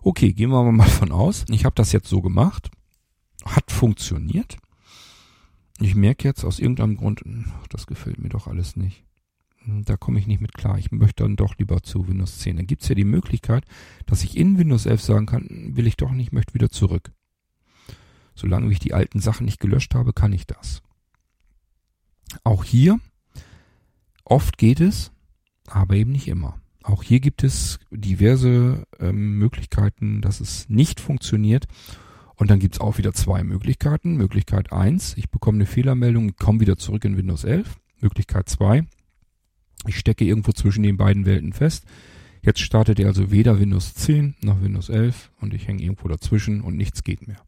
Okay, 0.02 0.34
gehen 0.34 0.50
wir 0.50 0.72
mal 0.72 0.88
von 0.88 1.12
aus. 1.12 1.46
Ich 1.50 1.66
habe 1.66 1.76
das 1.76 1.92
jetzt 1.92 2.08
so 2.08 2.22
gemacht. 2.22 2.70
Hat 3.46 3.72
funktioniert. 3.72 4.58
Ich 5.80 5.96
merke 5.96 6.28
jetzt 6.28 6.44
aus 6.44 6.60
irgendeinem 6.60 6.98
Grund, 6.98 7.24
ach, 7.60 7.68
das 7.68 7.88
gefällt 7.88 8.20
mir 8.20 8.30
doch 8.30 8.48
alles 8.48 8.76
nicht. 8.76 9.04
Hm, 9.64 9.84
da 9.86 9.98
komme 9.98 10.20
ich 10.20 10.28
nicht 10.28 10.42
mit 10.42 10.54
klar. 10.54 10.78
Ich 10.80 10.92
möchte 10.92 11.24
dann 11.24 11.36
doch 11.36 11.58
lieber 11.58 11.84
zu 11.84 12.08
Windows 12.08 12.40
10. 12.40 12.58
Dann 12.58 12.68
gibt 12.68 12.84
es 12.84 12.90
ja 12.90 12.96
die 12.96 13.04
Möglichkeit, 13.04 13.66
dass 14.06 14.24
ich 14.24 14.38
in 14.38 14.58
Windows 14.58 14.86
11 14.86 15.02
sagen 15.02 15.26
kann, 15.26 15.76
will 15.76 15.88
ich 15.88 15.98
doch 15.98 16.12
nicht, 16.12 16.32
möchte 16.32 16.54
wieder 16.54 16.70
zurück. 16.70 17.12
Solange 18.34 18.72
ich 18.72 18.80
die 18.80 18.94
alten 18.94 19.20
Sachen 19.20 19.46
nicht 19.46 19.60
gelöscht 19.60 19.96
habe, 19.96 20.14
kann 20.14 20.34
ich 20.34 20.46
das. 20.48 20.82
Auch 22.44 22.64
hier, 22.64 23.00
oft 24.24 24.58
geht 24.58 24.80
es, 24.80 25.12
aber 25.68 25.96
eben 25.96 26.12
nicht 26.12 26.28
immer. 26.28 26.60
Auch 26.84 27.04
hier 27.04 27.20
gibt 27.20 27.44
es 27.44 27.80
diverse 27.92 28.86
ähm, 29.00 29.38
Möglichkeiten, 29.38 30.22
dass 30.22 30.40
es 30.40 30.70
nicht 30.70 31.00
funktioniert. 31.00 31.66
Und 32.36 32.52
dann 32.52 32.60
gibt 32.60 32.76
es 32.76 32.82
auch 32.82 32.98
wieder 32.98 33.14
zwei 33.14 33.44
Möglichkeiten. 33.44 34.16
Möglichkeit 34.16 34.72
eins: 34.72 35.18
ich 35.18 35.30
bekomme 35.30 35.58
eine 35.58 35.66
Fehlermeldung, 35.66 36.36
komme 36.36 36.60
wieder 36.62 36.78
zurück 36.78 37.04
in 37.04 37.18
Windows 37.18 37.44
11. 37.44 37.78
Möglichkeit 38.00 38.48
zwei: 38.48 38.86
ich 39.86 39.98
stecke 39.98 40.24
irgendwo 40.24 40.52
zwischen 40.52 40.84
den 40.84 40.98
beiden 40.98 41.26
Welten 41.26 41.52
fest. 41.52 41.86
Jetzt 42.42 42.62
startet 42.62 43.00
er 43.00 43.08
also 43.08 43.32
weder 43.32 43.60
Windows 43.60 43.94
10 43.96 44.36
noch 44.42 44.62
Windows 44.62 44.90
11 44.90 45.32
und 45.42 45.54
ich 45.54 45.68
hänge 45.68 45.84
irgendwo 45.84 46.08
dazwischen 46.08 46.62
und 46.62 46.78
nichts 46.78 47.04
geht 47.04 47.28
mehr. 47.28 47.44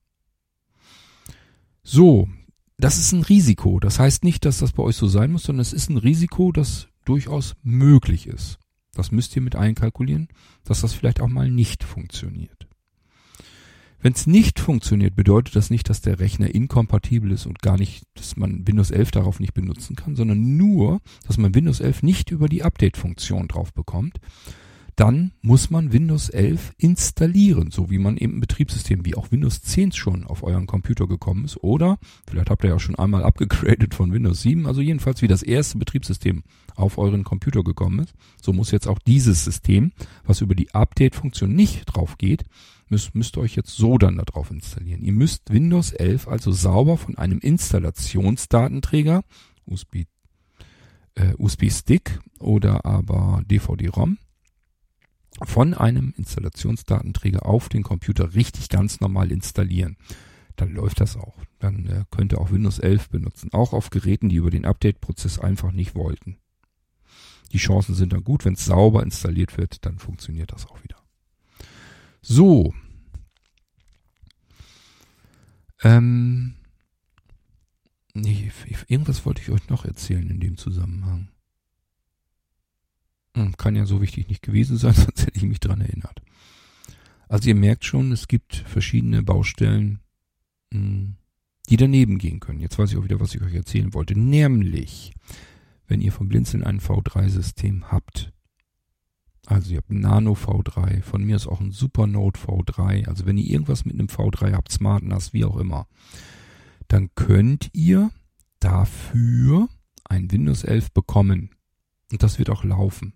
So, 1.83 2.27
das 2.79 2.97
ist 2.97 3.11
ein 3.11 3.23
Risiko. 3.23 3.79
Das 3.79 3.99
heißt 3.99 4.23
nicht, 4.23 4.45
dass 4.45 4.59
das 4.59 4.71
bei 4.71 4.83
euch 4.83 4.95
so 4.95 5.07
sein 5.07 5.31
muss, 5.31 5.43
sondern 5.43 5.61
es 5.61 5.73
ist 5.73 5.89
ein 5.89 5.97
Risiko, 5.97 6.51
das 6.51 6.87
durchaus 7.05 7.55
möglich 7.61 8.27
ist. 8.27 8.57
Das 8.93 9.11
müsst 9.11 9.35
ihr 9.35 9.41
mit 9.41 9.55
einkalkulieren, 9.55 10.29
dass 10.63 10.81
das 10.81 10.93
vielleicht 10.93 11.21
auch 11.21 11.27
mal 11.27 11.49
nicht 11.49 11.83
funktioniert. 11.83 12.67
Wenn 14.01 14.13
es 14.13 14.27
nicht 14.27 14.61
funktioniert, 14.61 15.15
bedeutet 15.15 15.57
das 15.57 15.69
nicht, 15.69 15.89
dass 15.89 15.99
der 15.99 16.19
Rechner 16.21 16.55
inkompatibel 16.55 17.31
ist 17.31 17.45
und 17.45 17.59
gar 17.61 17.77
nicht, 17.77 18.03
dass 18.13 18.37
man 18.37 18.65
Windows 18.65 18.91
11 18.91 19.11
darauf 19.11 19.41
nicht 19.41 19.53
benutzen 19.53 19.97
kann, 19.97 20.15
sondern 20.15 20.55
nur, 20.55 21.01
dass 21.27 21.37
man 21.37 21.53
Windows 21.53 21.81
11 21.81 22.03
nicht 22.03 22.31
über 22.31 22.47
die 22.47 22.63
Update-Funktion 22.63 23.49
drauf 23.49 23.73
bekommt. 23.73 24.19
Dann 24.99 25.31
muss 25.41 25.69
man 25.69 25.93
Windows 25.93 26.27
11 26.27 26.73
installieren, 26.77 27.71
so 27.71 27.89
wie 27.89 27.99
man 27.99 28.17
eben 28.17 28.35
ein 28.35 28.41
Betriebssystem 28.41 29.05
wie 29.05 29.15
auch 29.15 29.31
Windows 29.31 29.61
10 29.61 29.93
schon 29.93 30.25
auf 30.25 30.43
euren 30.43 30.67
Computer 30.67 31.07
gekommen 31.07 31.45
ist. 31.45 31.55
Oder 31.63 31.99
vielleicht 32.27 32.49
habt 32.49 32.65
ihr 32.65 32.71
ja 32.71 32.79
schon 32.79 32.95
einmal 32.95 33.23
abgegradet 33.23 33.95
von 33.95 34.11
Windows 34.11 34.41
7, 34.41 34.67
also 34.67 34.81
jedenfalls 34.81 35.21
wie 35.21 35.29
das 35.29 35.41
erste 35.41 35.77
Betriebssystem 35.77 36.43
auf 36.75 36.97
euren 36.97 37.23
Computer 37.23 37.63
gekommen 37.63 37.99
ist. 37.99 38.13
So 38.41 38.51
muss 38.51 38.71
jetzt 38.71 38.89
auch 38.89 38.99
dieses 38.99 39.45
System, 39.45 39.93
was 40.25 40.41
über 40.41 40.53
die 40.53 40.73
Update-Funktion 40.73 41.55
nicht 41.55 41.85
drauf 41.85 42.17
geht, 42.17 42.43
müsst, 42.89 43.15
müsst 43.15 43.37
ihr 43.37 43.41
euch 43.41 43.55
jetzt 43.55 43.77
so 43.77 43.97
dann 43.97 44.17
darauf 44.17 44.51
installieren. 44.51 45.01
Ihr 45.01 45.13
müsst 45.13 45.49
Windows 45.49 45.93
11 45.93 46.27
also 46.27 46.51
sauber 46.51 46.97
von 46.97 47.17
einem 47.17 47.39
Installationsdatenträger, 47.39 49.23
USB, 49.65 50.07
äh, 51.15 51.35
USB-Stick 51.37 52.19
oder 52.39 52.85
aber 52.85 53.43
DVD-ROM, 53.49 54.17
von 55.43 55.73
einem 55.73 56.13
Installationsdatenträger 56.17 57.45
auf 57.45 57.69
den 57.69 57.83
Computer 57.83 58.33
richtig 58.33 58.69
ganz 58.69 58.99
normal 58.99 59.31
installieren. 59.31 59.97
Dann 60.55 60.73
läuft 60.73 60.99
das 60.99 61.15
auch. 61.15 61.37
Dann 61.59 61.85
äh, 61.85 62.03
könnt 62.11 62.33
ihr 62.33 62.41
auch 62.41 62.51
Windows 62.51 62.79
11 62.79 63.09
benutzen. 63.09 63.53
Auch 63.53 63.71
auf 63.71 63.89
Geräten, 63.89 64.29
die 64.29 64.35
über 64.35 64.51
den 64.51 64.65
Update-Prozess 64.65 65.39
einfach 65.39 65.71
nicht 65.71 65.95
wollten. 65.95 66.37
Die 67.53 67.57
Chancen 67.57 67.95
sind 67.95 68.11
dann 68.13 68.23
gut. 68.23 68.43
Wenn 68.45 68.53
es 68.53 68.65
sauber 68.65 69.01
installiert 69.03 69.57
wird, 69.57 69.85
dann 69.85 69.99
funktioniert 69.99 70.51
das 70.51 70.67
auch 70.67 70.83
wieder. 70.83 70.97
So. 72.21 72.73
Ähm, 75.81 76.55
nee, 78.13 78.51
irgendwas 78.87 79.25
wollte 79.25 79.41
ich 79.41 79.49
euch 79.49 79.69
noch 79.69 79.85
erzählen 79.85 80.29
in 80.29 80.41
dem 80.41 80.57
Zusammenhang. 80.57 81.29
Hm, 83.35 83.55
kann 83.57 83.75
ja 83.75 83.85
so 83.85 84.01
wichtig 84.01 84.27
nicht 84.27 84.41
gewesen 84.41 84.77
sein, 84.77 84.93
sonst 84.95 85.25
hätte 85.25 85.37
ich 85.37 85.43
mich 85.43 85.59
dran 85.59 85.81
erinnert. 85.81 86.21
Also 87.27 87.49
ihr 87.49 87.55
merkt 87.55 87.85
schon, 87.85 88.11
es 88.11 88.27
gibt 88.27 88.55
verschiedene 88.55 89.21
Baustellen, 89.21 89.99
hm, 90.73 91.15
die 91.69 91.77
daneben 91.77 92.17
gehen 92.17 92.39
können. 92.39 92.59
Jetzt 92.59 92.79
weiß 92.79 92.91
ich 92.91 92.97
auch 92.97 93.03
wieder, 93.03 93.19
was 93.19 93.35
ich 93.35 93.41
euch 93.41 93.53
erzählen 93.53 93.93
wollte. 93.93 94.17
Nämlich, 94.17 95.13
wenn 95.87 96.01
ihr 96.01 96.11
vom 96.11 96.27
Blinzeln 96.27 96.63
ein 96.63 96.79
V3-System 96.79 97.91
habt, 97.91 98.33
also 99.45 99.71
ihr 99.71 99.77
habt 99.77 99.89
ein 99.89 99.99
Nano 99.99 100.33
V3, 100.33 101.01
von 101.03 101.23
mir 101.23 101.35
ist 101.35 101.47
auch 101.47 101.59
ein 101.59 101.71
Supernode 101.71 102.39
V3. 102.39 103.07
Also 103.07 103.25
wenn 103.25 103.37
ihr 103.37 103.49
irgendwas 103.49 103.85
mit 103.85 103.95
einem 103.95 104.07
V3 104.07 104.53
habt, 104.53 104.71
Smart 104.71 105.03
NAS, 105.03 105.33
wie 105.33 105.45
auch 105.45 105.57
immer, 105.57 105.87
dann 106.87 107.09
könnt 107.15 107.69
ihr 107.73 108.11
dafür 108.59 109.69
ein 110.05 110.31
Windows 110.31 110.63
11 110.63 110.91
bekommen. 110.91 111.51
Und 112.11 112.23
das 112.23 112.39
wird 112.39 112.49
auch 112.49 112.63
laufen. 112.63 113.13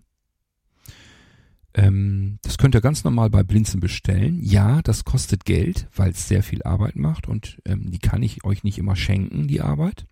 Ähm, 1.74 2.38
das 2.42 2.56
könnt 2.56 2.74
ihr 2.74 2.80
ganz 2.80 3.04
normal 3.04 3.30
bei 3.30 3.42
Blinzen 3.42 3.80
bestellen. 3.80 4.40
Ja, 4.40 4.80
das 4.82 5.04
kostet 5.04 5.44
Geld, 5.44 5.88
weil 5.94 6.10
es 6.10 6.28
sehr 6.28 6.42
viel 6.42 6.62
Arbeit 6.62 6.96
macht 6.96 7.28
und 7.28 7.60
ähm, 7.64 7.90
die 7.90 7.98
kann 7.98 8.22
ich 8.22 8.44
euch 8.44 8.62
nicht 8.62 8.78
immer 8.78 8.96
schenken, 8.96 9.48
die 9.48 9.60
Arbeit. 9.60 10.06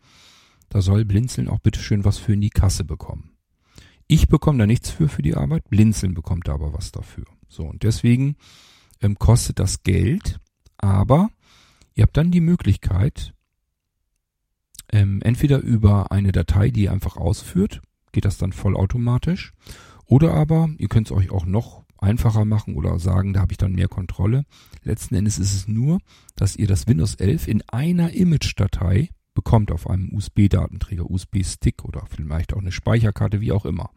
Da 0.69 0.83
soll 0.83 1.05
Blinzeln 1.05 1.49
auch 1.49 1.61
bitteschön 1.61 2.05
was 2.05 2.19
für 2.19 2.35
in 2.35 2.41
die 2.41 2.51
Kasse 2.51 2.85
bekommen. 2.85 3.31
Ich 4.09 4.29
bekomme 4.29 4.59
da 4.59 4.67
nichts 4.67 4.91
für 4.91 5.09
für 5.09 5.23
die 5.23 5.37
Arbeit, 5.37 5.71
Blinzeln 5.71 6.15
bekommt 6.15 6.49
da 6.49 6.55
aber 6.55 6.73
was 6.73 6.91
dafür. 6.91 7.25
So, 7.49 7.65
und 7.65 7.85
deswegen 7.85 8.37
ähm, 9.01 9.19
kostet 9.19 9.59
das 9.59 9.85
Geld, 9.85 10.41
aber 10.79 11.31
ihr 11.95 12.03
habt 12.03 12.17
dann 12.17 12.31
die 12.33 12.41
Möglichkeit, 12.41 13.35
ähm, 14.91 15.21
entweder 15.23 15.61
über 15.61 16.11
eine 16.11 16.33
Datei, 16.33 16.71
die 16.71 16.85
ihr 16.85 16.93
einfach 16.93 17.17
ausführt, 17.17 17.81
geht 18.13 18.25
das 18.25 18.37
dann 18.37 18.53
vollautomatisch, 18.53 19.53
oder 20.07 20.35
aber 20.35 20.69
ihr 20.79 20.89
könnt 20.89 21.09
es 21.09 21.17
euch 21.17 21.31
auch 21.31 21.47
noch 21.47 21.85
einfacher 21.99 22.45
machen 22.45 22.75
oder 22.75 22.99
sagen, 22.99 23.33
da 23.33 23.41
habe 23.41 23.53
ich 23.53 23.59
dann 23.59 23.73
mehr 23.73 23.89
Kontrolle. 23.89 24.45
Letzten 24.83 25.15
Endes 25.15 25.39
ist 25.39 25.55
es 25.55 25.69
nur, 25.69 26.01
dass 26.35 26.57
ihr 26.57 26.67
das 26.67 26.87
Windows 26.87 27.15
11 27.15 27.49
in 27.49 27.63
einer 27.69 28.13
Image-Datei 28.13 29.11
bekommt 29.35 29.71
auf 29.71 29.89
einem 29.89 30.13
USB-Datenträger, 30.13 31.09
USB-Stick 31.09 31.85
oder 31.85 32.05
vielleicht 32.07 32.53
auch 32.53 32.61
eine 32.61 32.73
Speicherkarte, 32.73 33.41
wie 33.41 33.53
auch 33.53 33.65
immer. 33.65 33.91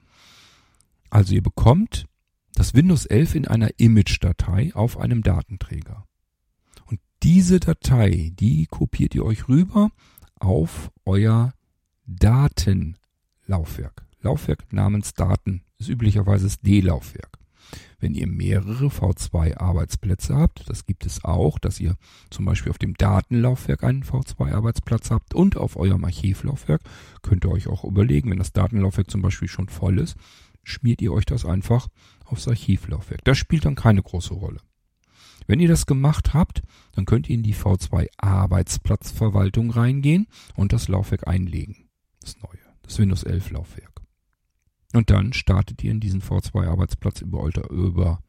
Also 1.09 1.33
ihr 1.33 1.43
bekommt 1.43 2.05
das 2.53 2.73
Windows 2.73 3.05
11 3.05 3.35
in 3.35 3.47
einer 3.47 3.71
Image-Datei 3.77 4.73
auf 4.73 4.97
einem 4.97 5.23
Datenträger. 5.23 6.05
Und 6.85 6.99
diese 7.23 7.59
Datei, 7.59 8.31
die 8.39 8.67
kopiert 8.67 9.15
ihr 9.15 9.25
euch 9.25 9.49
rüber 9.49 9.89
auf 10.39 10.91
euer 11.05 11.53
Datenlaufwerk. 12.05 14.04
Laufwerk 14.25 14.73
namens 14.73 15.13
Daten 15.13 15.61
ist 15.77 15.87
üblicherweise 15.87 16.45
das 16.45 16.59
D-Laufwerk. 16.59 17.37
Wenn 17.99 18.15
ihr 18.15 18.27
mehrere 18.27 18.87
V2-Arbeitsplätze 18.87 20.35
habt, 20.35 20.67
das 20.67 20.85
gibt 20.85 21.05
es 21.05 21.23
auch, 21.23 21.59
dass 21.59 21.79
ihr 21.79 21.95
zum 22.29 22.45
Beispiel 22.45 22.71
auf 22.71 22.77
dem 22.77 22.95
Datenlaufwerk 22.95 23.83
einen 23.83 24.03
V2-Arbeitsplatz 24.03 25.11
habt 25.11 25.33
und 25.33 25.57
auf 25.57 25.75
eurem 25.75 26.03
Archivlaufwerk, 26.03 26.81
könnt 27.21 27.45
ihr 27.45 27.51
euch 27.51 27.67
auch 27.67 27.83
überlegen, 27.83 28.31
wenn 28.31 28.39
das 28.39 28.51
Datenlaufwerk 28.51 29.09
zum 29.09 29.21
Beispiel 29.21 29.47
schon 29.47 29.69
voll 29.69 29.99
ist, 29.99 30.15
schmiert 30.63 31.01
ihr 31.01 31.13
euch 31.13 31.25
das 31.25 31.45
einfach 31.45 31.87
aufs 32.25 32.47
Archivlaufwerk. 32.47 33.23
Das 33.23 33.37
spielt 33.37 33.65
dann 33.65 33.75
keine 33.75 34.01
große 34.01 34.33
Rolle. 34.33 34.59
Wenn 35.47 35.59
ihr 35.59 35.67
das 35.67 35.85
gemacht 35.85 36.33
habt, 36.33 36.63
dann 36.93 37.05
könnt 37.05 37.29
ihr 37.29 37.35
in 37.35 37.43
die 37.43 37.53
V2 37.53 38.07
Arbeitsplatzverwaltung 38.17 39.69
reingehen 39.69 40.25
und 40.55 40.73
das 40.73 40.87
Laufwerk 40.87 41.27
einlegen. 41.27 41.89
Das 42.21 42.37
neue, 42.41 42.57
das 42.81 42.97
Windows 42.97 43.23
11 43.23 43.51
Laufwerk. 43.51 43.94
Und 44.95 45.09
dann 45.09 45.33
startet 45.33 45.83
ihr 45.83 45.91
in 45.91 45.99
diesen 45.99 46.21
V2 46.21 46.67
Arbeitsplatz 46.67 47.19
über, 47.19 47.41
euer, 47.41 47.69
über 47.69 48.23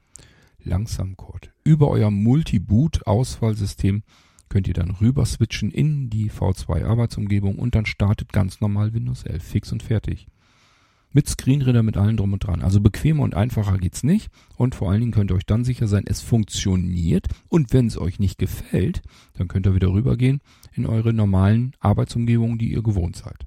Langsamcode. 0.59 1.53
Über 1.63 1.89
euer 1.89 2.11
Multi-Boot 2.11 3.07
Auswahlsystem 3.07 4.03
könnt 4.49 4.67
ihr 4.67 4.75
dann 4.75 4.91
rüber 4.91 5.25
switchen 5.27 5.71
in 5.71 6.11
die 6.11 6.29
V2 6.29 6.85
Arbeitsumgebung 6.85 7.61
und 7.61 7.77
dann 7.77 7.87
startet 7.87 8.33
ganz 8.33 8.61
normal 8.61 8.95
Windows 8.95 9.23
11 9.23 9.45
fix 9.45 9.71
und 9.71 9.85
fertig. 9.85 10.27
Mit 11.13 11.29
Screenreader, 11.29 11.85
mit 11.85 11.97
allem 11.97 12.17
drum 12.17 12.33
und 12.33 12.45
dran. 12.45 12.63
Also 12.63 12.81
bequemer 12.81 13.23
und 13.23 13.37
einfacher 13.37 13.79
geht's 13.79 14.03
nicht. 14.03 14.29
Und 14.57 14.75
vor 14.75 14.91
allen 14.91 15.01
Dingen 15.01 15.13
könnt 15.13 15.31
ihr 15.31 15.37
euch 15.37 15.47
dann 15.47 15.65
sicher 15.65 15.87
sein, 15.87 16.03
es 16.05 16.21
funktioniert. 16.21 17.29
Und 17.49 17.73
wenn 17.73 17.87
es 17.87 17.97
euch 17.97 18.19
nicht 18.19 18.39
gefällt, 18.39 19.03
dann 19.35 19.47
könnt 19.47 19.69
ihr 19.69 19.75
wieder 19.77 19.93
rübergehen 19.93 20.41
in 20.73 20.85
eure 20.85 21.13
normalen 21.13 21.77
Arbeitsumgebungen, 21.79 22.59
die 22.59 22.73
ihr 22.73 22.83
gewohnt 22.83 23.15
seid. 23.15 23.47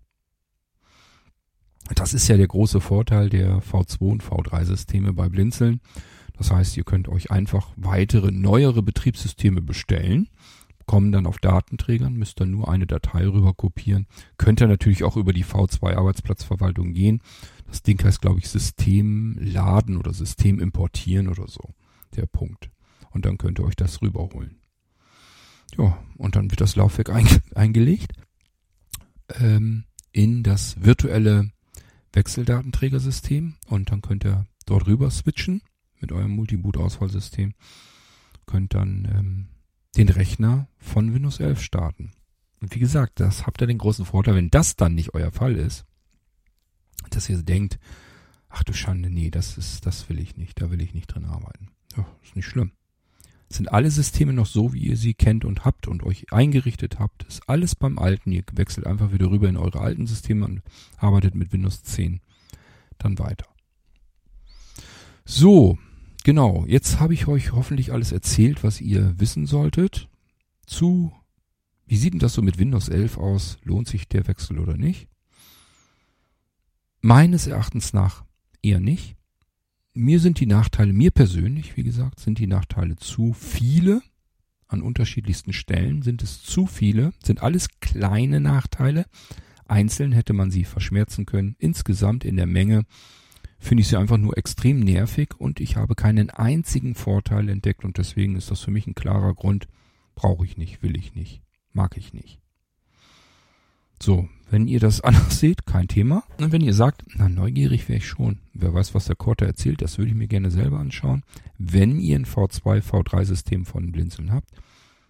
Das 1.95 2.13
ist 2.13 2.27
ja 2.27 2.37
der 2.37 2.47
große 2.47 2.81
Vorteil 2.81 3.29
der 3.29 3.61
V2 3.61 4.11
und 4.11 4.23
V3 4.23 4.65
Systeme 4.65 5.13
bei 5.13 5.29
Blinzeln. 5.29 5.81
Das 6.37 6.51
heißt, 6.51 6.77
ihr 6.77 6.83
könnt 6.83 7.09
euch 7.09 7.31
einfach 7.31 7.71
weitere, 7.75 8.31
neuere 8.31 8.81
Betriebssysteme 8.81 9.61
bestellen 9.61 10.29
kommen 10.89 11.11
dann 11.11 11.27
auf 11.27 11.37
Datenträgern, 11.37 12.15
müsst 12.15 12.39
dann 12.39 12.49
nur 12.49 12.67
eine 12.67 12.87
Datei 12.87 13.27
rüber 13.27 13.53
kopieren. 13.53 14.07
Könnt 14.39 14.59
ihr 14.59 14.65
natürlich 14.65 15.03
auch 15.03 15.17
über 15.17 15.33
die 15.33 15.45
V2 15.45 15.95
Arbeitsplatzverwaltung 15.95 16.93
gehen. 16.93 17.21
Das 17.67 17.83
Ding 17.83 18.03
heißt, 18.03 18.23
glaube 18.23 18.39
ich, 18.39 18.49
System 18.49 19.37
laden 19.39 19.97
oder 19.97 20.15
System 20.15 20.59
importieren 20.59 21.27
oder 21.27 21.47
so. 21.47 21.75
Der 22.15 22.25
Punkt. 22.25 22.71
Und 23.11 23.27
dann 23.27 23.37
könnt 23.37 23.59
ihr 23.59 23.65
euch 23.65 23.75
das 23.75 24.01
rüberholen. 24.01 24.61
Ja, 25.77 25.95
und 26.17 26.35
dann 26.35 26.49
wird 26.49 26.59
das 26.59 26.75
Laufwerk 26.75 27.11
einge 27.11 27.39
eingelegt 27.53 28.13
ähm, 29.39 29.83
in 30.11 30.41
das 30.41 30.83
virtuelle 30.83 31.51
Wechseldatenträgersystem 32.13 33.55
und 33.67 33.91
dann 33.91 34.01
könnt 34.01 34.25
ihr 34.25 34.47
dort 34.65 34.87
rüber 34.87 35.09
switchen 35.11 35.61
mit 35.99 36.11
eurem 36.11 36.31
Multiboot-Auswahlsystem. 36.31 37.53
Könnt 38.45 38.73
dann 38.73 39.07
ähm, 39.11 39.47
den 39.95 40.09
Rechner 40.09 40.67
von 40.77 41.13
Windows 41.13 41.39
11 41.39 41.61
starten. 41.61 42.11
Und 42.61 42.75
wie 42.75 42.79
gesagt, 42.79 43.19
das 43.19 43.45
habt 43.45 43.61
ihr 43.61 43.67
den 43.67 43.77
großen 43.77 44.05
Vorteil, 44.05 44.35
wenn 44.35 44.49
das 44.49 44.75
dann 44.75 44.95
nicht 44.95 45.13
euer 45.13 45.31
Fall 45.31 45.55
ist, 45.55 45.85
dass 47.09 47.29
ihr 47.29 47.41
denkt, 47.41 47.79
ach 48.49 48.63
du 48.63 48.73
Schande, 48.73 49.09
nee, 49.09 49.29
das 49.29 49.57
ist, 49.57 49.85
das 49.85 50.09
will 50.09 50.19
ich 50.19 50.37
nicht, 50.37 50.61
da 50.61 50.71
will 50.71 50.81
ich 50.81 50.93
nicht 50.93 51.07
drin 51.07 51.25
arbeiten. 51.25 51.69
Ja, 51.95 52.05
ist 52.23 52.35
nicht 52.35 52.45
schlimm. 52.45 52.71
Sind 53.51 53.71
alle 53.71 53.89
Systeme 53.89 54.31
noch 54.31 54.45
so, 54.45 54.73
wie 54.73 54.79
ihr 54.79 54.97
sie 54.97 55.15
kennt 55.15 55.43
und 55.43 55.65
habt 55.65 55.87
und 55.87 56.03
euch 56.03 56.31
eingerichtet 56.31 56.99
habt, 56.99 57.23
ist 57.23 57.49
alles 57.49 57.75
beim 57.75 57.97
Alten. 57.97 58.31
Ihr 58.31 58.43
wechselt 58.53 58.85
einfach 58.85 59.11
wieder 59.11 59.31
rüber 59.31 59.49
in 59.49 59.57
eure 59.57 59.81
alten 59.81 60.05
Systeme 60.05 60.45
und 60.45 60.61
arbeitet 60.97 61.33
mit 61.33 61.51
Windows 61.51 61.81
10 61.83 62.21
dann 62.99 63.17
weiter. 63.17 63.47
So, 65.25 65.77
genau, 66.23 66.65
jetzt 66.67 66.99
habe 66.99 67.13
ich 67.13 67.27
euch 67.27 67.51
hoffentlich 67.51 67.91
alles 67.91 68.11
erzählt, 68.11 68.63
was 68.63 68.81
ihr 68.81 69.19
wissen 69.19 69.47
solltet 69.47 70.09
zu, 70.67 71.11
wie 71.87 71.97
sieht 71.97 72.13
denn 72.13 72.19
das 72.19 72.33
so 72.33 72.43
mit 72.43 72.59
Windows 72.59 72.87
11 72.87 73.17
aus? 73.17 73.57
Lohnt 73.63 73.87
sich 73.87 74.07
der 74.07 74.27
Wechsel 74.27 74.59
oder 74.59 74.77
nicht? 74.77 75.07
Meines 77.01 77.47
Erachtens 77.47 77.93
nach 77.93 78.25
eher 78.61 78.79
nicht. 78.79 79.15
Mir 79.93 80.19
sind 80.19 80.39
die 80.39 80.45
Nachteile, 80.45 80.93
mir 80.93 81.11
persönlich, 81.11 81.75
wie 81.75 81.83
gesagt, 81.83 82.19
sind 82.19 82.39
die 82.39 82.47
Nachteile 82.47 82.95
zu 82.95 83.33
viele. 83.33 84.01
An 84.67 84.83
unterschiedlichsten 84.83 85.51
Stellen 85.51 86.03
sind 86.03 86.21
es 86.21 86.43
zu 86.43 86.67
viele, 86.67 87.11
sind 87.23 87.41
alles 87.41 87.79
kleine 87.79 88.39
Nachteile. 88.39 89.05
Einzeln 89.67 90.11
hätte 90.11 90.33
man 90.33 90.51
sie 90.51 90.63
verschmerzen 90.63 91.25
können. 91.25 91.55
Insgesamt 91.57 92.23
in 92.23 92.37
der 92.37 92.45
Menge 92.45 92.85
finde 93.57 93.81
ich 93.81 93.87
sie 93.87 93.97
einfach 93.97 94.17
nur 94.17 94.37
extrem 94.37 94.79
nervig 94.79 95.35
und 95.37 95.59
ich 95.59 95.75
habe 95.75 95.95
keinen 95.95 96.29
einzigen 96.29 96.95
Vorteil 96.95 97.49
entdeckt 97.49 97.83
und 97.83 97.97
deswegen 97.97 98.35
ist 98.35 98.51
das 98.51 98.61
für 98.61 98.71
mich 98.71 98.87
ein 98.87 98.95
klarer 98.95 99.33
Grund. 99.33 99.67
Brauche 100.13 100.45
ich 100.45 100.57
nicht, 100.57 100.83
will 100.83 100.97
ich 100.97 101.15
nicht, 101.15 101.41
mag 101.73 101.97
ich 101.97 102.13
nicht. 102.13 102.39
So, 104.01 104.29
wenn 104.49 104.67
ihr 104.67 104.79
das 104.79 105.01
anders 105.01 105.39
seht, 105.39 105.65
kein 105.65 105.87
Thema. 105.87 106.23
Und 106.37 106.51
wenn 106.51 106.61
ihr 106.61 106.73
sagt, 106.73 107.03
na, 107.15 107.29
neugierig 107.29 107.87
wäre 107.87 107.97
ich 107.97 108.07
schon. 108.07 108.39
Wer 108.53 108.73
weiß, 108.73 108.93
was 108.95 109.05
der 109.05 109.15
Korte 109.15 109.45
erzählt, 109.45 109.81
das 109.81 109.97
würde 109.97 110.11
ich 110.11 110.17
mir 110.17 110.27
gerne 110.27 110.51
selber 110.51 110.79
anschauen. 110.79 111.23
Wenn 111.57 111.99
ihr 111.99 112.15
ein 112.15 112.25
V2, 112.25 112.81
V3-System 112.81 113.65
von 113.65 113.91
Blinzeln 113.91 114.31
habt, 114.31 114.49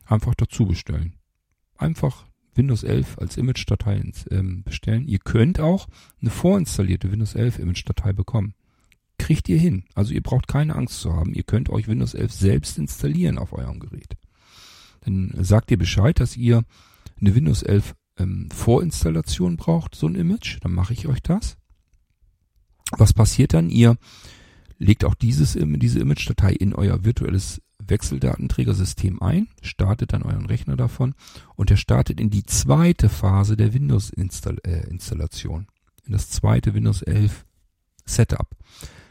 einfach 0.06 0.36
dazu 0.36 0.66
bestellen. 0.66 1.14
Einfach 1.78 2.26
Windows 2.56 2.84
11 2.84 3.20
als 3.20 3.38
Image-Datei 3.38 4.12
ähm, 4.32 4.64
bestellen. 4.64 5.08
Ihr 5.08 5.20
könnt 5.20 5.60
auch 5.60 5.88
eine 6.20 6.30
vorinstallierte 6.30 7.12
Windows 7.12 7.36
11 7.36 7.60
Image-Datei 7.60 8.12
bekommen. 8.14 8.54
Kriegt 9.18 9.48
ihr 9.50 9.60
hin. 9.60 9.86
Also 9.96 10.14
ihr 10.14 10.22
braucht 10.22 10.48
keine 10.48 10.76
Angst 10.76 11.00
zu 11.00 11.14
haben. 11.14 11.34
Ihr 11.34 11.44
könnt 11.44 11.70
euch 11.70 11.88
Windows 11.88 12.14
11 12.14 12.34
selbst 12.34 12.78
installieren 12.78 13.38
auf 13.38 13.54
eurem 13.54 13.80
Gerät. 13.80 14.18
Dann 15.02 15.34
sagt 15.40 15.72
ihr 15.72 15.78
Bescheid, 15.78 16.20
dass 16.20 16.36
ihr 16.36 16.64
eine 17.20 17.36
Windows 17.36 17.64
11 17.64 17.96
ähm, 18.20 18.50
Vorinstallation 18.52 19.58
braucht, 19.58 19.96
so 19.96 20.08
ein 20.08 20.16
Image, 20.16 20.58
dann 20.62 20.74
mache 20.74 20.94
ich 20.94 21.08
euch 21.08 21.22
das. 21.22 21.58
Was 22.98 23.14
passiert 23.14 23.54
dann? 23.54 23.70
Ihr 23.70 23.98
legt 24.78 25.06
auch 25.06 25.16
dieses, 25.16 25.58
diese 25.60 26.00
Image-Datei 26.00 26.54
in 26.54 26.74
euer 26.74 27.04
virtuelles 27.04 27.62
Wechseldatenträgersystem 27.80 29.22
ein, 29.22 29.48
startet 29.62 30.14
dann 30.14 30.24
euren 30.24 30.46
Rechner 30.46 30.76
davon 30.76 31.16
und 31.56 31.72
er 31.72 31.78
startet 31.78 32.20
in 32.20 32.30
die 32.30 32.44
zweite 32.44 33.10
Phase 33.10 33.58
der 33.58 33.74
Windows-Installation, 33.74 35.62
äh, 35.62 36.06
in 36.06 36.12
das 36.12 36.30
zweite 36.30 36.74
Windows 36.74 37.02
11 37.02 37.46
Setup. 38.10 38.48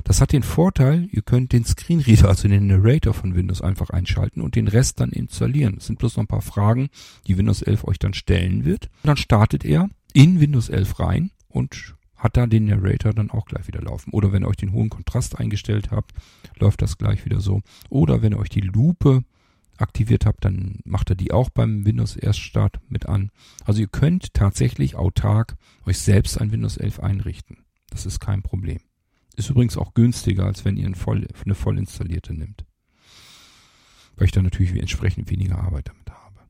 Das 0.05 0.21
hat 0.23 0.33
den 0.33 0.43
Vorteil, 0.43 1.09
ihr 1.13 1.23
könnt 1.23 1.53
den 1.53 1.65
Screenreader, 1.65 2.29
also 2.29 2.49
den 2.49 2.67
Narrator 2.67 3.13
von 3.13 3.35
Windows 3.35 3.61
einfach 3.61 3.91
einschalten 3.91 4.41
und 4.41 4.55
den 4.55 4.67
Rest 4.69 5.01
dann 5.01 5.11
installieren. 5.11 5.75
Das 5.75 5.87
sind 5.87 5.99
bloß 5.99 6.17
noch 6.17 6.25
ein 6.25 6.29
paar 6.29 6.41
Fragen, 6.41 6.89
die 7.27 7.37
Windows 7.37 7.61
11 7.61 7.85
euch 7.85 7.99
dann 7.99 8.15
stellen 8.15 8.65
wird. 8.65 8.87
Und 9.03 9.09
dann 9.09 9.17
startet 9.19 9.65
er 9.67 9.91
in 10.15 10.41
Windows 10.41 10.71
11 10.71 10.99
rein 10.99 11.31
und 11.49 11.95
hat 12.17 12.37
da 12.37 12.47
den 12.47 12.65
Narrator 12.65 13.13
dann 13.13 13.31
auch 13.31 13.45
gleich 13.45 13.67
wieder 13.69 13.83
laufen. 13.83 14.11
Oder 14.13 14.33
wenn 14.33 14.45
ihr 14.45 14.49
euch 14.49 14.57
den 14.57 14.73
hohen 14.73 14.89
Kontrast 14.89 15.39
eingestellt 15.39 15.91
habt, 15.91 16.13
läuft 16.59 16.81
das 16.81 16.97
gleich 16.97 17.25
wieder 17.25 17.41
so. 17.41 17.61
Oder 17.91 18.23
wenn 18.23 18.33
ihr 18.33 18.39
euch 18.39 18.49
die 18.49 18.61
Lupe 18.61 19.25
aktiviert 19.77 20.27
habt, 20.27 20.45
dann 20.45 20.81
macht 20.85 21.11
er 21.11 21.17
die 21.17 21.33
auch 21.33 21.51
beim 21.51 21.85
Windows 21.85 22.17
Erststart 22.17 22.81
mit 22.89 23.07
an. 23.07 23.31
Also 23.65 23.81
ihr 23.81 23.89
könnt 23.89 24.35
tatsächlich 24.35 24.97
autark 24.97 25.57
euch 25.87 25.99
selbst 25.99 26.41
ein 26.41 26.51
Windows 26.51 26.77
11 26.77 27.01
einrichten. 27.01 27.59
Das 27.91 28.07
ist 28.07 28.21
kein 28.21 28.43
Problem. 28.43 28.81
Ist 29.39 29.51
übrigens 29.51 29.77
auch 29.77 29.95
günstiger, 29.95 30.47
als 30.47 30.65
wenn 30.65 30.77
ihr 30.77 30.87
eine 30.87 30.97
voll, 30.97 31.25
eine 31.45 31.55
voll 31.55 31.79
installierte 31.79 32.35
nimmt. 32.35 32.65
Weil 34.17 34.25
ich 34.25 34.33
dann 34.33 34.43
natürlich 34.43 34.75
entsprechend 34.75 35.31
weniger 35.31 35.61
Arbeit 35.61 35.87
damit 35.87 36.11
habe. 36.11 36.41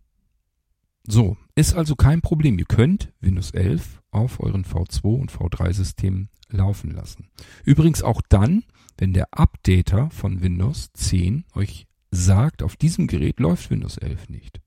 So, 1.07 1.37
ist 1.55 1.74
also 1.74 1.96
kein 1.96 2.22
Problem. 2.22 2.59
Ihr 2.59 2.64
könnt 2.64 3.12
Windows 3.20 3.51
11 3.51 4.01
auf 4.11 4.40
euren 4.40 4.64
V2 4.64 5.20
und 5.20 5.31
V3 5.31 5.74
Systemen 5.74 6.31
laufen 6.48 6.90
lassen. 6.90 7.29
Übrigens 7.62 8.03
auch 8.03 8.22
dann, 8.27 8.64
wenn 8.96 9.12
der 9.12 9.29
Updater 9.33 10.09
von 10.09 10.40
Windows 10.40 10.90
10 10.94 11.44
euch 11.53 11.87
sagt, 12.11 12.62
auf 12.62 12.77
diesem 12.77 13.07
Gerät 13.07 13.38
läuft 13.38 13.68
Windows 13.68 13.98
11 13.98 14.31
nicht. 14.31 14.62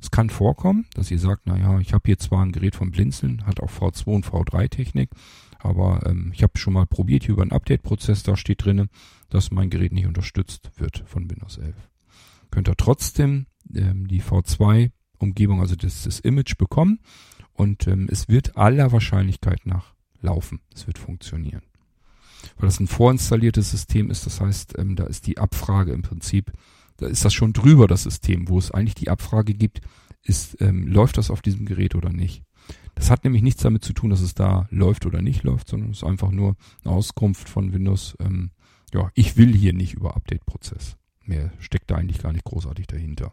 Es 0.00 0.10
kann 0.10 0.30
vorkommen, 0.30 0.86
dass 0.94 1.10
ihr 1.10 1.18
sagt, 1.18 1.46
naja, 1.46 1.78
ich 1.78 1.92
habe 1.92 2.04
hier 2.06 2.18
zwar 2.18 2.42
ein 2.42 2.52
Gerät 2.52 2.74
vom 2.74 2.90
Blinzeln, 2.90 3.44
hat 3.44 3.60
auch 3.60 3.70
V2 3.70 4.06
und 4.06 4.26
V3 4.26 4.70
Technik, 4.70 5.10
aber 5.58 6.06
ähm, 6.06 6.30
ich 6.34 6.42
habe 6.42 6.58
schon 6.58 6.72
mal 6.72 6.86
probiert 6.86 7.24
hier 7.24 7.34
über 7.34 7.42
einen 7.42 7.52
Update-Prozess, 7.52 8.22
da 8.22 8.36
steht 8.36 8.64
drinne, 8.64 8.88
dass 9.30 9.50
mein 9.50 9.70
Gerät 9.70 9.92
nicht 9.92 10.06
unterstützt 10.06 10.70
wird 10.76 11.04
von 11.06 11.30
Windows 11.30 11.58
11. 11.58 11.74
Könnt 12.50 12.68
ihr 12.68 12.76
trotzdem 12.76 13.46
ähm, 13.74 14.08
die 14.08 14.22
V2-Umgebung, 14.22 15.60
also 15.60 15.76
das, 15.76 16.04
das 16.04 16.20
Image 16.20 16.56
bekommen 16.56 17.00
und 17.52 17.86
ähm, 17.86 18.08
es 18.10 18.28
wird 18.28 18.56
aller 18.56 18.92
Wahrscheinlichkeit 18.92 19.66
nach 19.66 19.94
laufen. 20.20 20.60
Es 20.74 20.86
wird 20.86 20.98
funktionieren. 20.98 21.62
Weil 22.56 22.68
das 22.68 22.80
ein 22.80 22.86
vorinstalliertes 22.86 23.70
System 23.70 24.10
ist, 24.10 24.26
das 24.26 24.40
heißt, 24.40 24.78
ähm, 24.78 24.96
da 24.96 25.04
ist 25.04 25.26
die 25.26 25.38
Abfrage 25.38 25.92
im 25.92 26.02
Prinzip, 26.02 26.52
da 26.96 27.06
ist 27.06 27.24
das 27.24 27.34
schon 27.34 27.52
drüber, 27.52 27.86
das 27.86 28.04
System, 28.04 28.48
wo 28.48 28.58
es 28.58 28.70
eigentlich 28.70 28.94
die 28.94 29.10
Abfrage 29.10 29.54
gibt, 29.54 29.80
ist, 30.22 30.60
ähm, 30.60 30.86
läuft 30.86 31.18
das 31.18 31.30
auf 31.30 31.42
diesem 31.42 31.66
Gerät 31.66 31.94
oder 31.94 32.10
nicht. 32.10 32.42
Das 32.98 33.10
hat 33.10 33.22
nämlich 33.22 33.42
nichts 33.42 33.62
damit 33.62 33.84
zu 33.84 33.92
tun, 33.92 34.10
dass 34.10 34.20
es 34.20 34.34
da 34.34 34.66
läuft 34.70 35.06
oder 35.06 35.22
nicht 35.22 35.44
läuft, 35.44 35.68
sondern 35.68 35.90
es 35.90 35.98
ist 35.98 36.04
einfach 36.04 36.32
nur 36.32 36.56
eine 36.84 36.92
Auskunft 36.92 37.48
von 37.48 37.72
Windows. 37.72 38.16
Ähm, 38.18 38.50
ja, 38.92 39.12
ich 39.14 39.36
will 39.36 39.54
hier 39.54 39.72
nicht 39.72 39.94
über 39.94 40.16
Update-Prozess. 40.16 40.96
Mehr 41.24 41.52
steckt 41.60 41.92
da 41.92 41.96
eigentlich 41.96 42.20
gar 42.20 42.32
nicht 42.32 42.44
großartig 42.44 42.88
dahinter. 42.88 43.32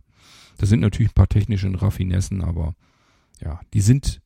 Da 0.58 0.67
sind 0.67 0.82
natürlich 0.82 1.12
ein 1.12 1.15
paar 1.15 1.28
technische 1.28 1.82
Raffinessen, 1.82 2.43
aber 2.43 2.75
ja, 3.41 3.60
die 3.73 3.82
sind 3.82 4.21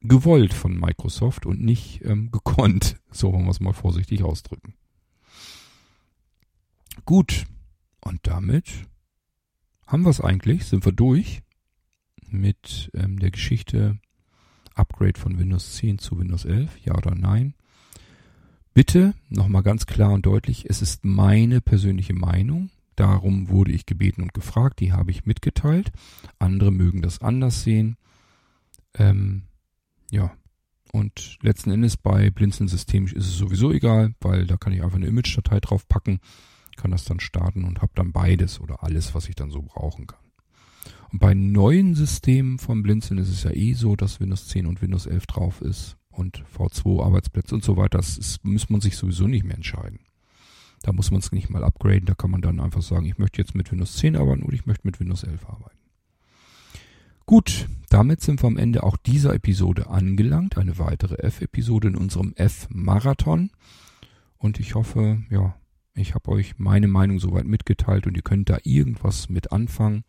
gewollt 0.00 0.54
von 0.54 0.76
Microsoft 0.76 1.46
und 1.46 1.60
nicht 1.60 2.04
ähm, 2.04 2.30
gekonnt. 2.32 2.96
So 3.12 3.32
wollen 3.32 3.44
wir 3.44 3.52
es 3.52 3.60
mal 3.60 3.72
vorsichtig 3.72 4.24
ausdrücken. 4.24 4.74
Gut, 7.04 7.46
und 8.00 8.26
damit 8.26 8.88
haben 9.86 10.02
wir 10.02 10.10
es 10.10 10.20
eigentlich, 10.20 10.64
sind 10.64 10.84
wir 10.84 10.92
durch 10.92 11.42
mit 12.26 12.90
ähm, 12.94 13.20
der 13.20 13.30
Geschichte 13.30 14.00
Upgrade 14.80 15.18
von 15.18 15.38
Windows 15.38 15.76
10 15.76 15.98
zu 15.98 16.18
Windows 16.18 16.44
11, 16.44 16.70
ja 16.84 16.96
oder 16.96 17.14
nein? 17.14 17.54
Bitte 18.74 19.14
nochmal 19.28 19.62
ganz 19.62 19.86
klar 19.86 20.12
und 20.12 20.26
deutlich, 20.26 20.68
es 20.68 20.80
ist 20.80 21.04
meine 21.04 21.60
persönliche 21.60 22.14
Meinung. 22.14 22.70
Darum 22.96 23.48
wurde 23.48 23.72
ich 23.72 23.86
gebeten 23.86 24.22
und 24.22 24.34
gefragt, 24.34 24.80
die 24.80 24.92
habe 24.92 25.10
ich 25.10 25.26
mitgeteilt. 25.26 25.92
Andere 26.38 26.70
mögen 26.70 27.02
das 27.02 27.20
anders 27.20 27.62
sehen. 27.62 27.96
Ähm, 28.94 29.42
ja, 30.10 30.32
und 30.92 31.38
letzten 31.42 31.70
Endes 31.70 31.96
bei 31.96 32.30
Blinzeln 32.30 32.68
systemisch 32.68 33.12
ist 33.12 33.26
es 33.26 33.36
sowieso 33.36 33.72
egal, 33.72 34.14
weil 34.20 34.46
da 34.46 34.56
kann 34.56 34.72
ich 34.72 34.82
einfach 34.82 34.96
eine 34.96 35.06
Image-Datei 35.06 35.60
drauf 35.60 35.88
packen, 35.88 36.20
kann 36.76 36.90
das 36.90 37.04
dann 37.04 37.20
starten 37.20 37.64
und 37.64 37.82
habe 37.82 37.92
dann 37.94 38.12
beides 38.12 38.60
oder 38.60 38.82
alles, 38.82 39.14
was 39.14 39.28
ich 39.28 39.34
dann 39.34 39.50
so 39.50 39.62
brauchen 39.62 40.06
kann. 40.06 40.29
Und 41.12 41.18
bei 41.18 41.34
neuen 41.34 41.94
Systemen 41.94 42.58
von 42.58 42.82
Blinzeln 42.82 43.18
ist 43.18 43.30
es 43.30 43.42
ja 43.42 43.50
eh 43.50 43.74
so, 43.74 43.96
dass 43.96 44.20
Windows 44.20 44.46
10 44.48 44.66
und 44.66 44.80
Windows 44.80 45.06
11 45.06 45.26
drauf 45.26 45.60
ist 45.60 45.96
und 46.08 46.44
V2 46.56 47.04
Arbeitsplätze 47.04 47.54
und 47.54 47.64
so 47.64 47.76
weiter. 47.76 47.98
Das 47.98 48.16
ist, 48.16 48.44
muss 48.44 48.70
man 48.70 48.80
sich 48.80 48.96
sowieso 48.96 49.26
nicht 49.26 49.44
mehr 49.44 49.56
entscheiden. 49.56 50.00
Da 50.82 50.92
muss 50.92 51.10
man 51.10 51.20
es 51.20 51.32
nicht 51.32 51.50
mal 51.50 51.64
upgraden. 51.64 52.06
Da 52.06 52.14
kann 52.14 52.30
man 52.30 52.40
dann 52.40 52.60
einfach 52.60 52.82
sagen, 52.82 53.06
ich 53.06 53.18
möchte 53.18 53.40
jetzt 53.40 53.54
mit 53.54 53.70
Windows 53.70 53.96
10 53.96 54.16
arbeiten 54.16 54.42
oder 54.42 54.54
ich 54.54 54.66
möchte 54.66 54.86
mit 54.86 55.00
Windows 55.00 55.24
11 55.24 55.46
arbeiten. 55.46 55.78
Gut, 57.26 57.68
damit 57.90 58.22
sind 58.22 58.42
wir 58.42 58.48
am 58.48 58.56
Ende 58.56 58.82
auch 58.82 58.96
dieser 58.96 59.34
Episode 59.34 59.88
angelangt. 59.88 60.58
Eine 60.58 60.78
weitere 60.78 61.18
F-Episode 61.22 61.88
in 61.88 61.96
unserem 61.96 62.32
F-Marathon. 62.34 63.50
Und 64.38 64.58
ich 64.58 64.74
hoffe, 64.74 65.22
ja, 65.28 65.54
ich 65.94 66.14
habe 66.14 66.30
euch 66.30 66.58
meine 66.58 66.88
Meinung 66.88 67.18
soweit 67.18 67.46
mitgeteilt 67.46 68.06
und 68.06 68.16
ihr 68.16 68.22
könnt 68.22 68.48
da 68.48 68.58
irgendwas 68.62 69.28
mit 69.28 69.52
anfangen. 69.52 70.04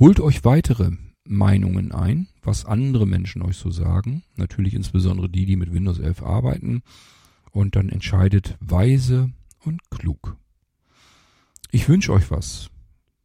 Holt 0.00 0.18
euch 0.18 0.46
weitere 0.46 0.92
Meinungen 1.24 1.92
ein, 1.92 2.28
was 2.42 2.64
andere 2.64 3.06
Menschen 3.06 3.42
euch 3.42 3.58
so 3.58 3.70
sagen. 3.70 4.22
Natürlich 4.34 4.72
insbesondere 4.72 5.28
die, 5.28 5.44
die 5.44 5.56
mit 5.56 5.74
Windows 5.74 5.98
11 5.98 6.22
arbeiten. 6.22 6.82
Und 7.50 7.76
dann 7.76 7.90
entscheidet 7.90 8.56
weise 8.60 9.30
und 9.62 9.82
klug. 9.90 10.38
Ich 11.70 11.86
wünsche 11.86 12.14
euch 12.14 12.30
was. 12.30 12.70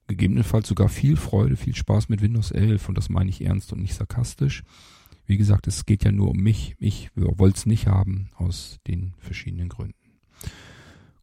Gegebenenfalls 0.08 0.68
sogar 0.68 0.90
viel 0.90 1.16
Freude, 1.16 1.56
viel 1.56 1.78
Spaß 1.78 2.10
mit 2.10 2.22
Windows 2.22 2.52
11 2.52 2.90
und 2.90 2.98
das 2.98 3.08
meine 3.08 3.30
ich 3.30 3.40
ernst 3.40 3.72
und 3.72 3.82
nicht 3.82 3.96
sarkastisch. 3.96 4.64
Wie 5.26 5.38
gesagt, 5.38 5.68
es 5.68 5.86
geht 5.86 6.04
ja 6.04 6.12
nur 6.12 6.32
um 6.32 6.38
mich. 6.38 6.76
Ich 6.78 7.10
wollte 7.16 7.56
es 7.56 7.66
nicht 7.66 7.88
haben 7.88 8.32
aus 8.36 8.80
den 8.86 9.14
verschiedenen 9.20 9.70
Gründen. 9.70 9.96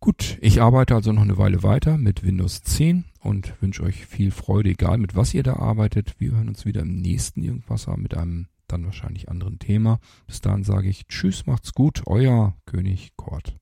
Gut, 0.03 0.37
ich 0.41 0.61
arbeite 0.61 0.97
also 0.97 1.13
noch 1.13 1.23
eine 1.23 1.39
Weile 1.39 1.63
weiter 1.63 1.97
mit 1.97 2.25
Windows 2.25 2.61
10 2.65 3.05
und 3.21 3.55
wünsche 3.63 3.85
euch 3.85 4.05
viel 4.05 4.33
Freude, 4.33 4.71
egal 4.71 4.99
mit 4.99 5.15
was 5.15 5.33
ihr 5.33 5.45
da 5.45 5.55
arbeitet. 5.55 6.17
Wir 6.19 6.33
hören 6.33 6.49
uns 6.49 6.65
wieder 6.65 6.81
im 6.81 6.97
nächsten 6.97 7.41
Irgendwas 7.41 7.87
mit 7.87 8.17
einem 8.17 8.49
dann 8.67 8.85
wahrscheinlich 8.85 9.29
anderen 9.29 9.61
Thema. 9.61 10.01
Bis 10.27 10.41
dahin 10.41 10.65
sage 10.65 10.89
ich 10.89 11.07
Tschüss, 11.07 11.47
macht's 11.47 11.73
gut, 11.73 12.03
euer 12.07 12.57
König 12.67 13.13
Kort. 13.15 13.62